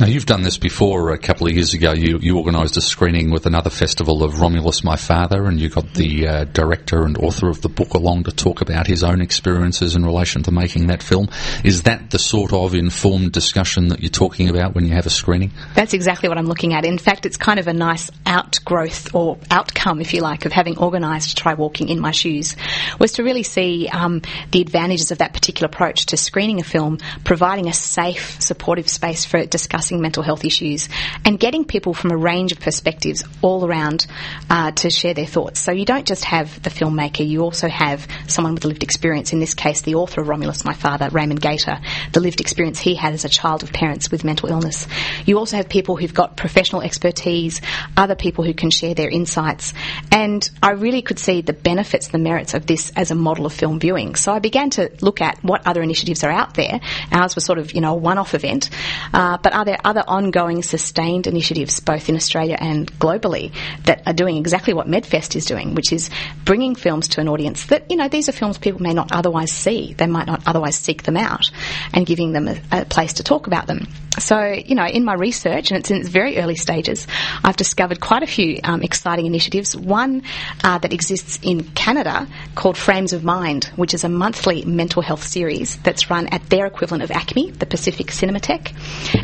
[0.00, 1.92] Now, you've done this before a couple of years ago.
[1.92, 5.92] You, you organised a screening with another festival of Romulus, My Father, and you got
[5.94, 9.96] the uh, director and author of the book along to talk about his own experiences
[9.96, 11.28] in relation to making that film.
[11.64, 15.10] Is that the sort of informed discussion that you're talking about when you have a
[15.10, 15.50] screening?
[15.74, 16.84] That's exactly what I'm looking at.
[16.84, 20.78] In fact, it's kind of a nice outgrowth or outcome, if you like, of having
[20.78, 22.54] organised Try Walking in My Shoes,
[23.00, 24.22] was to really see um,
[24.52, 29.24] the advantages of that particular approach to screening a film, providing a safe, supportive space
[29.24, 30.88] for discussing discussing mental health issues
[31.24, 34.06] and getting people from a range of perspectives all around
[34.50, 35.60] uh, to share their thoughts.
[35.60, 39.32] So you don't just have the filmmaker, you also have someone with lived experience.
[39.32, 41.82] In this case, the author of Romulus, my father, Raymond Gaita,
[42.12, 44.86] the lived experience he had as a child of parents with mental illness.
[45.24, 47.60] You also have people who've got professional expertise,
[47.96, 49.72] other people who can share their insights.
[50.12, 53.52] And I really could see the benefits, the merits of this as a model of
[53.52, 54.16] film viewing.
[54.16, 56.80] So I began to look at what other initiatives are out there.
[57.12, 58.70] Ours was sort of, you know, a one-off event.
[59.12, 63.52] Uh, but are there other ongoing sustained initiatives, both in Australia and globally,
[63.84, 66.10] that are doing exactly what MedFest is doing, which is
[66.44, 69.52] bringing films to an audience that, you know, these are films people may not otherwise
[69.52, 69.94] see.
[69.94, 71.50] They might not otherwise seek them out
[71.92, 73.86] and giving them a, a place to talk about them.
[74.18, 77.06] So, you know, in my research, and it's in its very early stages,
[77.44, 79.76] I've discovered quite a few um, exciting initiatives.
[79.76, 80.22] One
[80.64, 85.22] uh, that exists in Canada called Frames of Mind, which is a monthly mental health
[85.22, 88.74] series that's run at their equivalent of ACMI, the Pacific Cinematheque,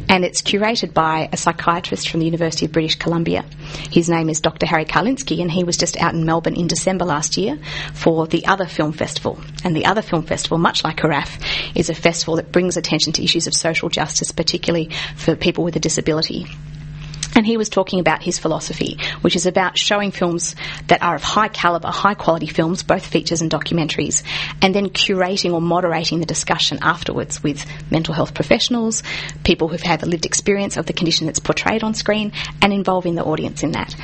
[0.09, 3.45] and it's curated by a psychiatrist from the University of British Columbia.
[3.91, 4.67] His name is Dr.
[4.67, 7.59] Harry Karlinsky, and he was just out in Melbourne in December last year
[7.95, 9.41] for the Other Film Festival.
[9.65, 13.25] And the Other Film Festival, much like HRAFF, is a festival that brings attention to
[13.25, 16.47] issues of social justice, particularly for people with a disability.
[17.35, 20.55] And he was talking about his philosophy, which is about showing films
[20.87, 24.23] that are of high caliber, high quality films, both features and documentaries,
[24.63, 29.03] and then curating or moderating the discussion afterwards with mental health professionals,
[29.43, 32.33] people who've had a lived experience of the condition that's portrayed on screen,
[32.63, 33.95] and involving the audience in that.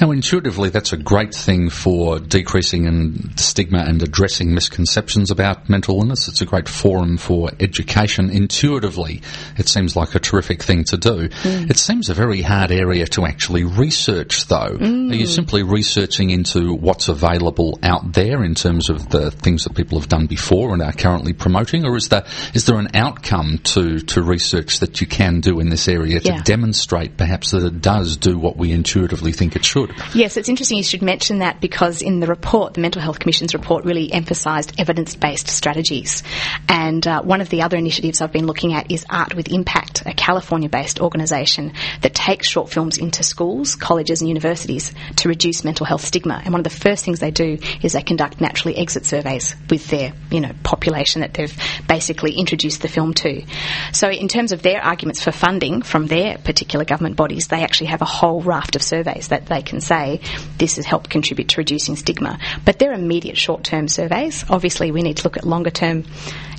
[0.00, 5.98] Now, intuitively, that's a great thing for decreasing and stigma and addressing misconceptions about mental
[6.00, 6.28] illness.
[6.28, 8.30] It's a great forum for education.
[8.30, 9.22] Intuitively,
[9.56, 11.28] it seems like a terrific thing to do.
[11.28, 11.70] Mm.
[11.70, 14.76] It seems a very hard area to actually research, though.
[14.78, 15.12] Mm.
[15.12, 19.74] Are you simply researching into what's available out there in terms of the things that
[19.74, 23.58] people have done before and are currently promoting, or is there is there an outcome
[23.64, 27.80] to to research that you can do in this area to demonstrate perhaps that it
[27.80, 29.94] does do what we intuitively think it should?
[30.14, 33.54] Yes, it's interesting you should mention that because in the report, the Mental Health Commission's
[33.54, 36.22] report really emphasised evidence based strategies.
[36.68, 40.02] And uh, one of the other initiatives I've been looking at is Art with Impact,
[40.06, 45.64] a California based organisation that takes short films into schools, colleges, and universities to reduce
[45.64, 46.40] mental health stigma.
[46.44, 49.86] And one of the first things they do is they conduct naturally exit surveys with
[49.88, 51.56] their you know, population that they've
[51.86, 53.44] basically introduced the film to.
[53.92, 57.88] So, in terms of their arguments for funding from their particular government bodies, they actually
[57.88, 60.20] have a whole raft of surveys that they can say
[60.56, 62.38] this has helped contribute to reducing stigma.
[62.64, 64.44] But they're immediate short term surveys.
[64.48, 66.04] Obviously, we need to look at longer term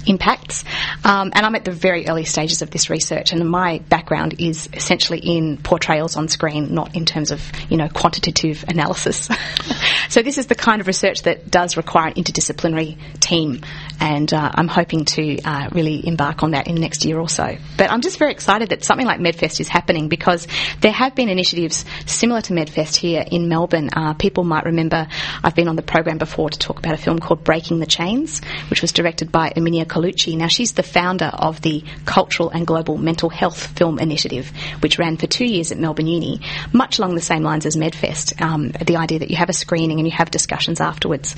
[0.08, 0.64] impacts.
[1.04, 4.70] Um, and I'm at the very early stages of this research, and my background is
[4.74, 9.30] essentially in portrayals on screen, not in terms of you know quantitative analysis.
[10.10, 13.62] so this is the kind of research that does require an interdisciplinary team,
[14.00, 17.30] and uh, I'm hoping to uh, really embark on that in the next year or
[17.30, 17.56] so.
[17.78, 20.48] But I'm just very excited that something like MedFest is happening because
[20.82, 23.90] there have been initiatives similar to MedFest here in Melbourne.
[23.94, 25.08] Uh, people might remember
[25.44, 28.42] I've been on the program before to talk about a film called Breaking the Chains,
[28.70, 30.38] which was directed by Erminia Colucci.
[30.38, 35.18] Now, she's the founder of the Cultural and Global Mental Health Film Initiative, which ran
[35.18, 36.40] for two years at Melbourne Uni,
[36.72, 38.42] much along the same lines as MedFest.
[38.42, 41.36] Um, the idea that you have a screening and you have discussions afterwards.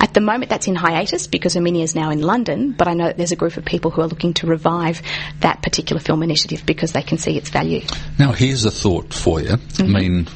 [0.00, 3.06] At the moment, that's in hiatus because Erminia is now in London, but I know
[3.06, 5.02] that there's a group of people who are looking to revive
[5.40, 7.82] that particular film initiative because they can see its value.
[8.18, 9.56] Now, here's a thought for you.
[9.56, 9.96] Mm-hmm.
[9.96, 10.28] I mean,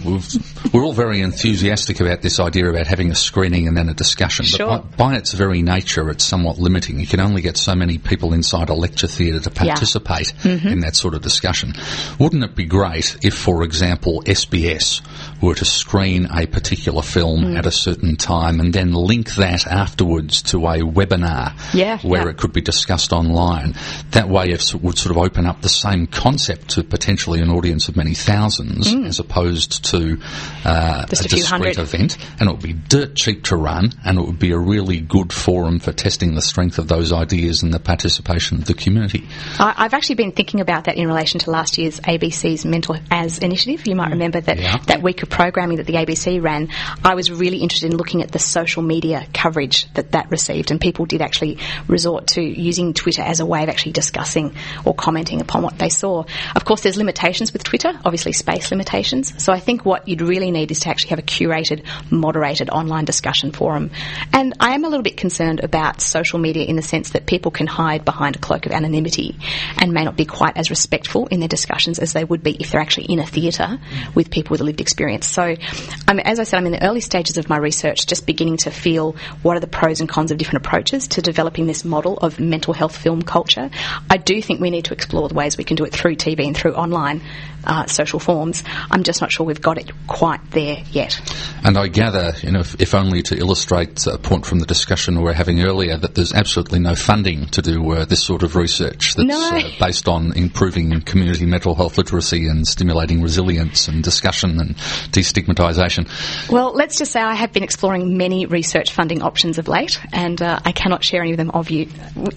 [0.73, 4.45] we're all very enthusiastic about this idea about having a screening and then a discussion,
[4.45, 4.67] sure.
[4.67, 6.99] but by, by, its very nature, it's somewhat limiting.
[6.99, 10.53] You can only get so many people inside a lecture theatre to participate yeah.
[10.53, 10.69] mm-hmm.
[10.69, 11.75] in that sort of discussion.
[12.19, 15.03] Wouldn't it be great if, for example, SBS
[15.41, 17.59] were to screen a particular film mm.
[17.59, 22.31] at a certain time and then link that afterwards to a webinar yeah, where yeah.
[22.31, 23.75] it could be discussed online?
[24.11, 27.89] That way, it would sort of open up the same concept to potentially an audience
[27.89, 29.07] of many thousands mm.
[29.07, 30.19] as opposed to
[30.65, 32.19] uh, a, a discrete event.
[32.39, 35.33] And it would be dirt cheap to run and it would be a really good
[35.33, 39.27] forum for testing the strength of those ideas and the participation of the community.
[39.59, 43.39] I, have actually been thinking about that in relation to last year's ABC's Mental As
[43.39, 43.87] initiative.
[43.87, 44.13] You might mm.
[44.13, 44.79] remember that yeah.
[44.87, 46.69] that week of programming that the ABC ran.
[47.05, 50.81] I was really interested in looking at the social media coverage that that received, and
[50.81, 51.59] people did actually
[51.89, 54.55] resort to using Twitter as a way of actually discussing
[54.85, 56.25] or commenting upon what they saw.
[56.55, 59.43] Of course, there's limitations with Twitter, obviously space limitations.
[59.43, 63.05] So I think what you'd really need is to actually have a curated, moderated online
[63.05, 63.91] discussion forum.
[64.33, 67.51] And I am a little bit concerned about social media in the sense that people
[67.51, 69.37] can hide behind a cloak of anonymity
[69.79, 72.71] and may not be quite as respectful in their discussions as they would be if
[72.71, 73.79] they're actually in a theatre
[74.15, 75.20] with people with a lived experience.
[75.25, 78.27] So, I mean, as I said, I'm in the early stages of my research, just
[78.27, 81.85] beginning to feel what are the pros and cons of different approaches to developing this
[81.85, 83.71] model of mental health film culture.
[84.09, 86.47] I do think we need to explore the ways we can do it through TV
[86.47, 87.23] and through online
[87.65, 88.65] uh, social forms.
[88.91, 91.21] I'm just not sure we've got it quite there yet.
[91.65, 95.19] And I gather, you know, if, if only to illustrate a point from the discussion
[95.19, 98.57] we were having earlier, that there's absolutely no funding to do uh, this sort of
[98.57, 99.57] research that's no.
[99.57, 104.77] uh, based on improving community mental health literacy and stimulating resilience and discussion and
[105.11, 106.09] destigmatisation.
[106.51, 110.41] Well, let's just say I have been exploring many research funding options of late, and
[110.41, 111.89] uh, I cannot share any of them of you,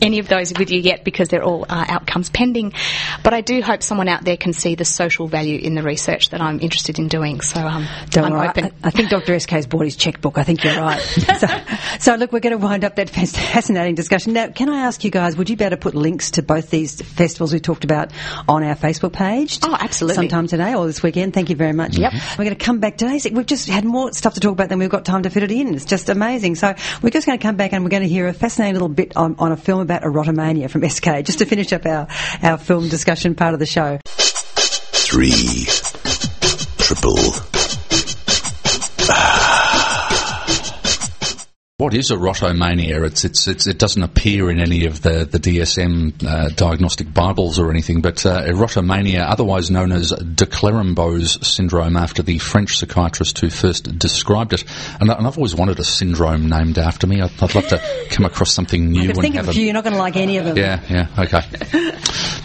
[0.02, 2.74] any of those with you yet because they're all uh, outcomes pending.
[3.24, 6.30] But I do hope someone out there can see the social value in the research
[6.30, 7.42] that I'm interested in doing.
[7.42, 8.48] So um, Don't I'm worry.
[8.50, 8.66] open.
[8.84, 9.40] I, I, think Dr.
[9.40, 10.38] SK's bought his checkbook.
[10.38, 11.02] I think you're right.
[11.40, 11.48] so,
[12.00, 14.34] so, look, we're going to wind up that fascinating discussion.
[14.34, 16.70] Now, can I ask you guys, would you be able to put links to both
[16.70, 18.12] these festivals we talked about
[18.48, 19.60] on our Facebook page?
[19.64, 20.16] Oh, absolutely.
[20.16, 21.34] Sometime today or this weekend.
[21.34, 21.98] Thank you very much.
[21.98, 22.14] Yep.
[22.38, 23.20] We're going to come back today.
[23.32, 25.52] We've just had more stuff to talk about than we've got time to fit it
[25.52, 25.76] in.
[25.76, 26.56] It's just amazing.
[26.56, 28.90] So we're just going to come back and we're going to hear a fascinating little
[28.90, 32.08] bit on, on a film about erotomania from SK, just to finish up our,
[32.42, 34.00] our film discussion part of the show.
[34.06, 35.66] Three.
[36.78, 37.53] Triple.
[41.84, 43.06] What is erotomania?
[43.06, 47.60] It's, it's, it's, it doesn't appear in any of the, the DSM uh, diagnostic Bibles
[47.60, 53.38] or anything, but uh, erotomania, otherwise known as de Clerambault's syndrome, after the French psychiatrist
[53.40, 54.64] who first described it.
[55.02, 57.20] And, and I've always wanted a syndrome named after me.
[57.20, 57.82] I'd, I'd love to
[58.12, 59.10] come across something new.
[59.10, 60.56] I think of a few, you're not going to like any of them.
[60.56, 61.42] Yeah, yeah, okay.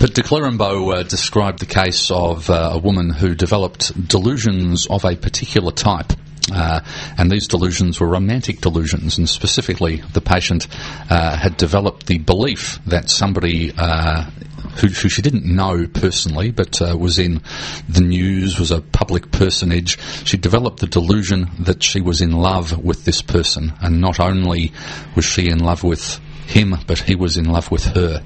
[0.01, 5.05] but de Clerambault uh, described the case of uh, a woman who developed delusions of
[5.05, 6.13] a particular type.
[6.53, 6.81] Uh,
[7.17, 10.67] and these delusions were romantic delusions, and specifically, the patient
[11.11, 14.25] uh, had developed the belief that somebody uh,
[14.81, 17.43] who, who, she didn't know personally, but uh, was in
[17.89, 19.99] the news, was a public personage.
[20.25, 24.73] She developed the delusion that she was in love with this person, and not only
[25.17, 28.23] was she in love with him, but he was in love with her.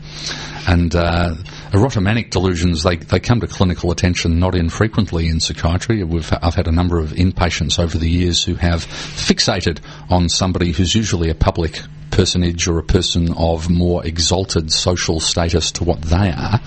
[0.67, 1.35] And uh,
[1.73, 6.05] erotomanic delusions, they, they come to clinical attention not infrequently in psychiatry.
[6.05, 10.73] We've, I've had a number of inpatients over the years who have fixated on somebody
[10.73, 11.81] who's usually a public
[12.13, 16.59] personage or a person of more exalted social status to what they are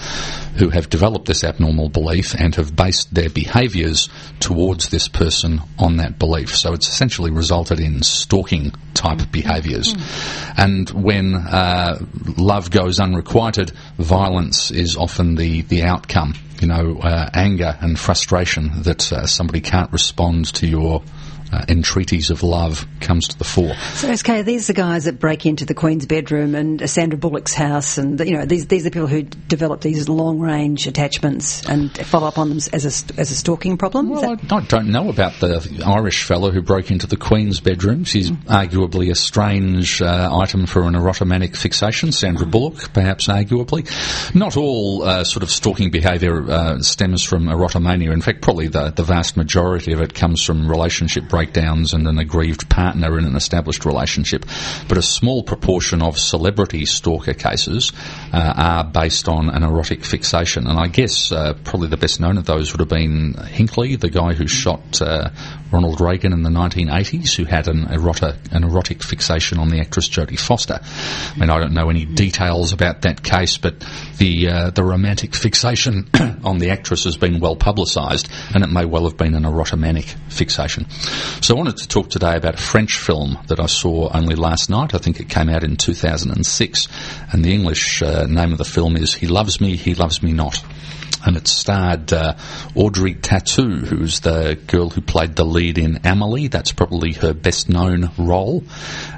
[0.57, 5.97] who have developed this abnormal belief and have based their behaviours towards this person on
[5.97, 6.55] that belief.
[6.55, 9.93] So it's essentially resulted in stalking type behaviours.
[10.57, 11.99] And when uh,
[12.37, 16.35] love goes unrequited, violence is often the, the outcome.
[16.61, 21.03] You know, uh, anger and frustration that uh, somebody can't respond to your
[21.55, 23.75] uh, entreaties of love comes to the fore.
[23.93, 27.53] So, SK, these are the guys that break into the Queen's bedroom and Sandra Bullock's
[27.53, 31.95] house, and you know these these are people who develop these long range attachments and
[32.05, 34.09] follow up on them as a as a stalking problem.
[34.09, 38.03] Well, I, I don't know about the Irish fellow who broke into the Queen's bedroom.
[38.03, 42.11] She's arguably a strange uh, item for an erotomanic fixation.
[42.11, 43.85] Sandra Bullock, perhaps arguably.
[44.35, 48.11] Not all uh, sort of stalking behaviour uh, stems from erotomania.
[48.11, 52.17] In fact, probably the, the vast majority of it comes from relationship breakdowns and an
[52.17, 54.45] aggrieved partner in an established relationship.
[54.87, 57.91] But a small proportion of celebrity stalker cases
[58.33, 60.67] uh, are based on an erotic fixation.
[60.67, 64.09] And I guess uh, probably the best known of those would have been Hinckley, the
[64.09, 65.29] guy who shot uh,
[65.75, 70.07] Ronald Reagan in the 1980s, who had an erotic, an erotic fixation on the actress
[70.07, 70.79] Jodie Foster.
[70.81, 73.85] I mean, I don't know any details about that case, but
[74.17, 76.07] the uh, the romantic fixation
[76.45, 80.05] on the actress has been well publicised, and it may well have been an erotomanic
[80.31, 80.89] fixation.
[81.41, 84.69] So I wanted to talk today about a French film that I saw only last
[84.69, 84.93] night.
[84.93, 86.87] I think it came out in 2006,
[87.33, 90.31] and the English uh, name of the film is He Loves Me, He Loves Me
[90.31, 90.63] Not
[91.25, 92.35] and it starred uh,
[92.75, 96.47] Audrey Tautou, who's the girl who played the lead in Amelie.
[96.47, 98.63] That's probably her best known role.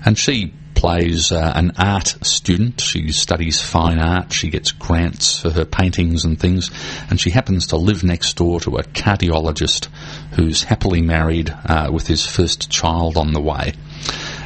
[0.06, 2.80] And she plays uh, an art student.
[2.80, 4.32] She studies fine art.
[4.32, 6.72] She gets grants for her paintings and things.
[7.10, 9.88] And she happens to live next door to a cardiologist
[10.34, 13.74] who's happily married uh, with his first child on the way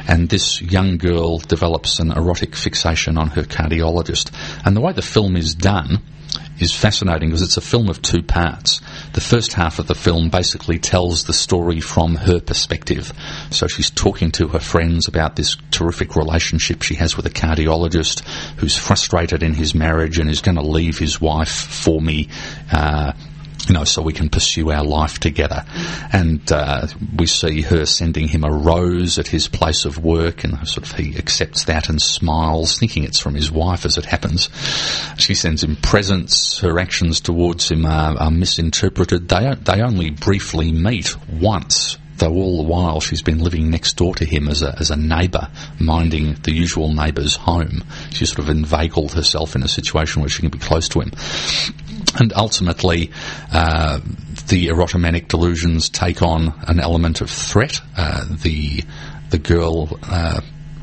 [0.08, 4.32] and this young girl develops an erotic fixation on her cardiologist.
[4.64, 6.02] And the way the film is done
[6.58, 8.80] is fascinating because it's a film of two parts.
[9.12, 13.12] The first half of the film basically tells the story from her perspective.
[13.50, 18.26] So she's talking to her friends about this terrific relationship she has with a cardiologist
[18.58, 22.28] who's frustrated in his marriage and is going to leave his wife for me.
[22.70, 23.12] Uh,
[23.68, 25.64] you know, so we can pursue our life together.
[26.12, 30.56] And uh, we see her sending him a rose at his place of work, and
[30.66, 34.48] sort of he accepts that and smiles, thinking it's from his wife as it happens.
[35.16, 36.58] She sends him presents.
[36.58, 39.28] Her actions towards him are, are misinterpreted.
[39.28, 41.98] They they only briefly meet once.
[42.18, 44.96] Though all the while she's been living next door to him as a, as a
[44.96, 45.48] neighbour,
[45.80, 47.82] minding the usual neighbour's home.
[48.10, 51.10] She's sort of inveigled herself in a situation where she can be close to him
[52.18, 53.10] and ultimately
[53.52, 53.98] uh,
[54.48, 57.80] the erotomanic delusions take on an element of threat.
[57.96, 58.84] Uh, the
[59.30, 59.98] the girl.
[60.02, 60.40] Uh,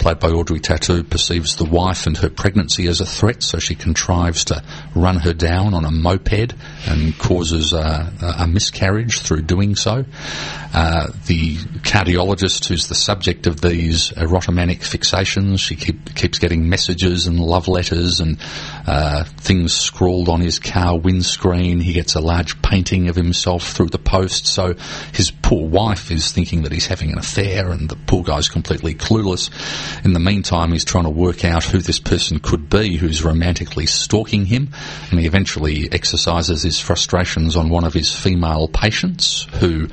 [0.10, 3.76] Played by Audrey Tautou perceives the wife and her pregnancy as a threat, so she
[3.76, 4.64] contrives to
[4.95, 6.55] run her down on a moped
[6.88, 10.05] and causes uh, a miscarriage through doing so.
[10.74, 17.28] Uh, the cardiologist, who's the subject of these erotomanic fixations, she keep, keeps getting messages
[17.28, 18.39] and love letters and
[18.88, 21.80] uh, things scrawled on his car windscreen.
[21.80, 24.47] He gets a large painting of himself through the post.
[24.47, 24.74] So
[25.14, 28.95] his poor wife is thinking that he's having an affair, and the poor guy's completely
[28.95, 29.49] clueless.
[30.04, 33.86] In the meantime, he's trying to work out who this person could be who's romantically
[33.86, 34.70] stalking him,
[35.12, 39.88] and he eventually exercises his frustrations on one of his female patients who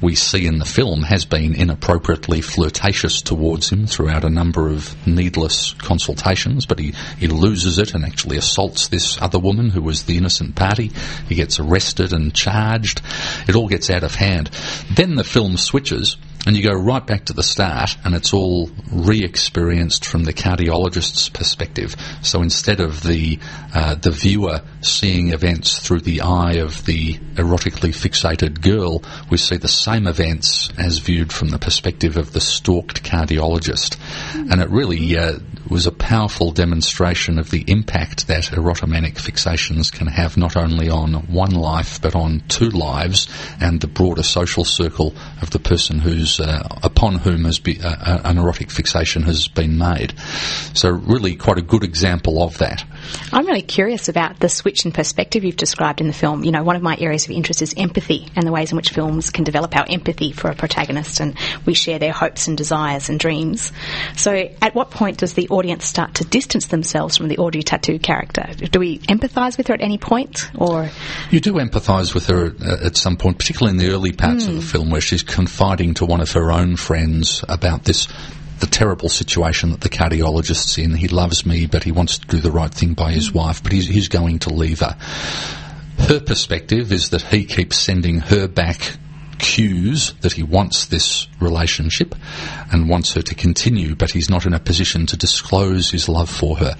[0.00, 4.94] we see in the film has been inappropriately flirtatious towards him throughout a number of
[5.06, 10.04] needless consultations, but he, he loses it and actually assaults this other woman who was
[10.04, 10.90] the innocent party.
[11.28, 13.02] He gets arrested and charged.
[13.48, 14.50] It all gets out of hand.
[14.90, 16.16] Then the film switches
[16.46, 21.28] and you go right back to the start and it's all re-experienced from the cardiologist's
[21.28, 21.96] perspective.
[22.22, 23.38] So instead of the
[23.74, 29.56] uh, the viewer seeing events through the eye of the erotically fixated girl, we see
[29.56, 33.98] the same events as viewed from the perspective of the stalked cardiologist.
[34.34, 35.38] And it really uh,
[35.70, 41.14] was a powerful demonstration of the impact that erotomanic fixations can have not only on
[41.32, 43.28] one life but on two lives
[43.60, 48.38] and the broader social circle of the person who's uh, upon whom be, uh, an
[48.38, 50.14] erotic fixation has been made.
[50.74, 52.84] So really quite a good example of that.
[53.32, 56.44] I'm really curious about the switch in perspective you've described in the film.
[56.44, 58.90] You know, one of my areas of interest is empathy and the ways in which
[58.90, 63.08] films can develop our empathy for a protagonist and we share their hopes and desires
[63.08, 63.72] and dreams.
[64.16, 68.02] So at what point does the audience start to distance themselves from the Audrey Tautou
[68.02, 68.48] character?
[68.70, 70.90] Do we empathise with her at any point or
[71.30, 74.54] You do empathise with her uh, at some point, particularly in the early parts of
[74.54, 78.08] the film where she's confiding to one of her own friends about this
[78.60, 80.94] the terrible situation that the cardiologist's in.
[80.94, 83.72] He loves me, but he wants to do the right thing by his wife, but
[83.72, 84.96] he's, he's going to leave her.
[85.98, 88.96] Her perspective is that he keeps sending her back
[89.38, 92.14] cues that he wants this relationship
[92.72, 96.30] and wants her to continue, but he's not in a position to disclose his love
[96.30, 96.74] for her.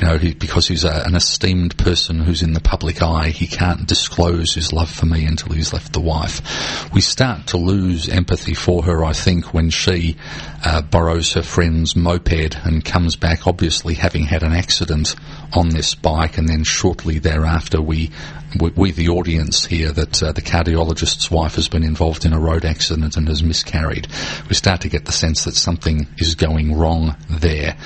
[0.00, 3.46] You know, he, because he's a, an esteemed person who's in the public eye, he
[3.46, 6.92] can't disclose his love for me until he's left the wife.
[6.92, 10.16] We start to lose empathy for her, I think, when she
[10.64, 15.16] uh, borrows her friend's moped and comes back, obviously having had an accident
[15.52, 18.10] on this bike, and then shortly thereafter we
[18.58, 22.64] we, the audience hear that uh, the cardiologist's wife has been involved in a road
[22.64, 24.08] accident and has miscarried.
[24.48, 27.76] We start to get the sense that something is going wrong there.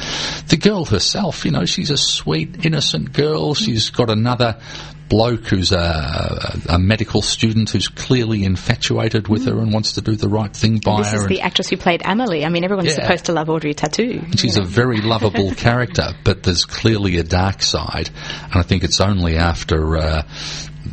[0.49, 3.55] The girl herself, you know, she's a sweet, innocent girl.
[3.55, 4.61] She's got another
[5.07, 10.16] bloke who's a, a medical student who's clearly infatuated with her and wants to do
[10.16, 11.18] the right thing by This her.
[11.18, 12.45] is the actress who played Amelie.
[12.45, 13.03] I mean, everyone's Yeah.
[13.03, 14.39] supposed to love Audrey Tautou.
[14.39, 18.09] She's a very lovable character, but there's clearly a dark side,
[18.45, 20.22] and I think it's only after uh,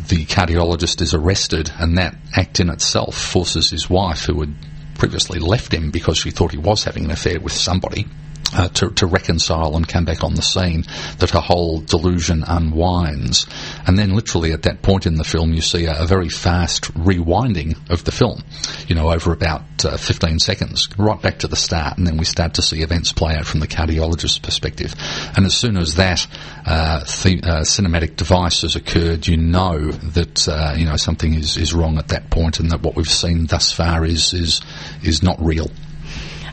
[0.10, 4.54] the cardiologist is arrested and that act in itself forces his wife, who had
[5.02, 8.06] previously left him because she thought he was having an affair with somebody.
[8.54, 10.84] Uh, to, to reconcile and come back on the scene,
[11.20, 13.48] that her whole delusion unwinds.
[13.88, 16.94] And then, literally, at that point in the film, you see a, a very fast
[16.96, 18.44] rewinding of the film,
[18.88, 22.26] you know, over about uh, 15 seconds, right back to the start, and then we
[22.26, 24.94] start to see events play out from the cardiologist's perspective.
[25.36, 26.28] And as soon as that
[26.66, 31.58] uh, the, uh, cinematic device has occurred, you know that uh, you know something is,
[31.58, 34.62] is wrong at that point, and that what we've seen thus far is is
[35.04, 35.70] is not real.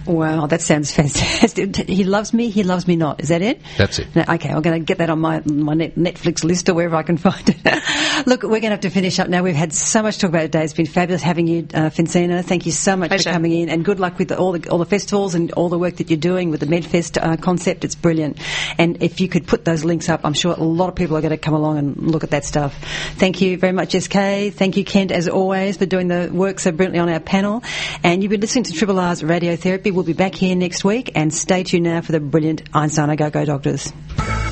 [0.08, 1.76] Wow, that sounds fantastic.
[1.88, 3.20] He loves me, he loves me not.
[3.20, 3.60] Is that it?
[3.76, 4.14] That's it.
[4.16, 7.02] No, okay, I'm going to get that on my my Netflix list or wherever I
[7.02, 8.26] can find it.
[8.26, 9.42] Look, we're going to have to finish up now.
[9.42, 10.64] We've had so much to talk about today.
[10.64, 12.42] It's been fabulous having you, uh, Fincina.
[12.42, 13.30] Thank you so much Pleasure.
[13.30, 15.68] for coming in, and good luck with the, all the all the festivals and all
[15.68, 17.84] the work that you're doing with the MedFest uh, concept.
[17.84, 18.38] It's brilliant.
[18.78, 21.20] And if you could put those links up, I'm sure a lot of people are
[21.20, 22.74] going to come along and look at that stuff.
[23.16, 24.54] Thank you very much, SK.
[24.54, 27.62] Thank you, Kent, as always, for doing the work so brilliantly on our panel.
[28.02, 29.97] And you've been listening to Triple R's Radiotherapy.
[29.98, 33.30] We'll be back here next week, and stay tuned now for the brilliant Einstein Go
[33.30, 33.92] Go Doctors.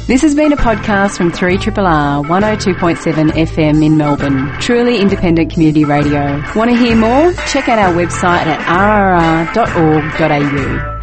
[0.09, 4.51] This has been a podcast from 3RRR 102.7 FM in Melbourne.
[4.59, 6.43] Truly independent community radio.
[6.57, 7.33] Want to hear more?
[7.47, 8.59] Check out our website at
[9.55, 10.96] rrr.org.au.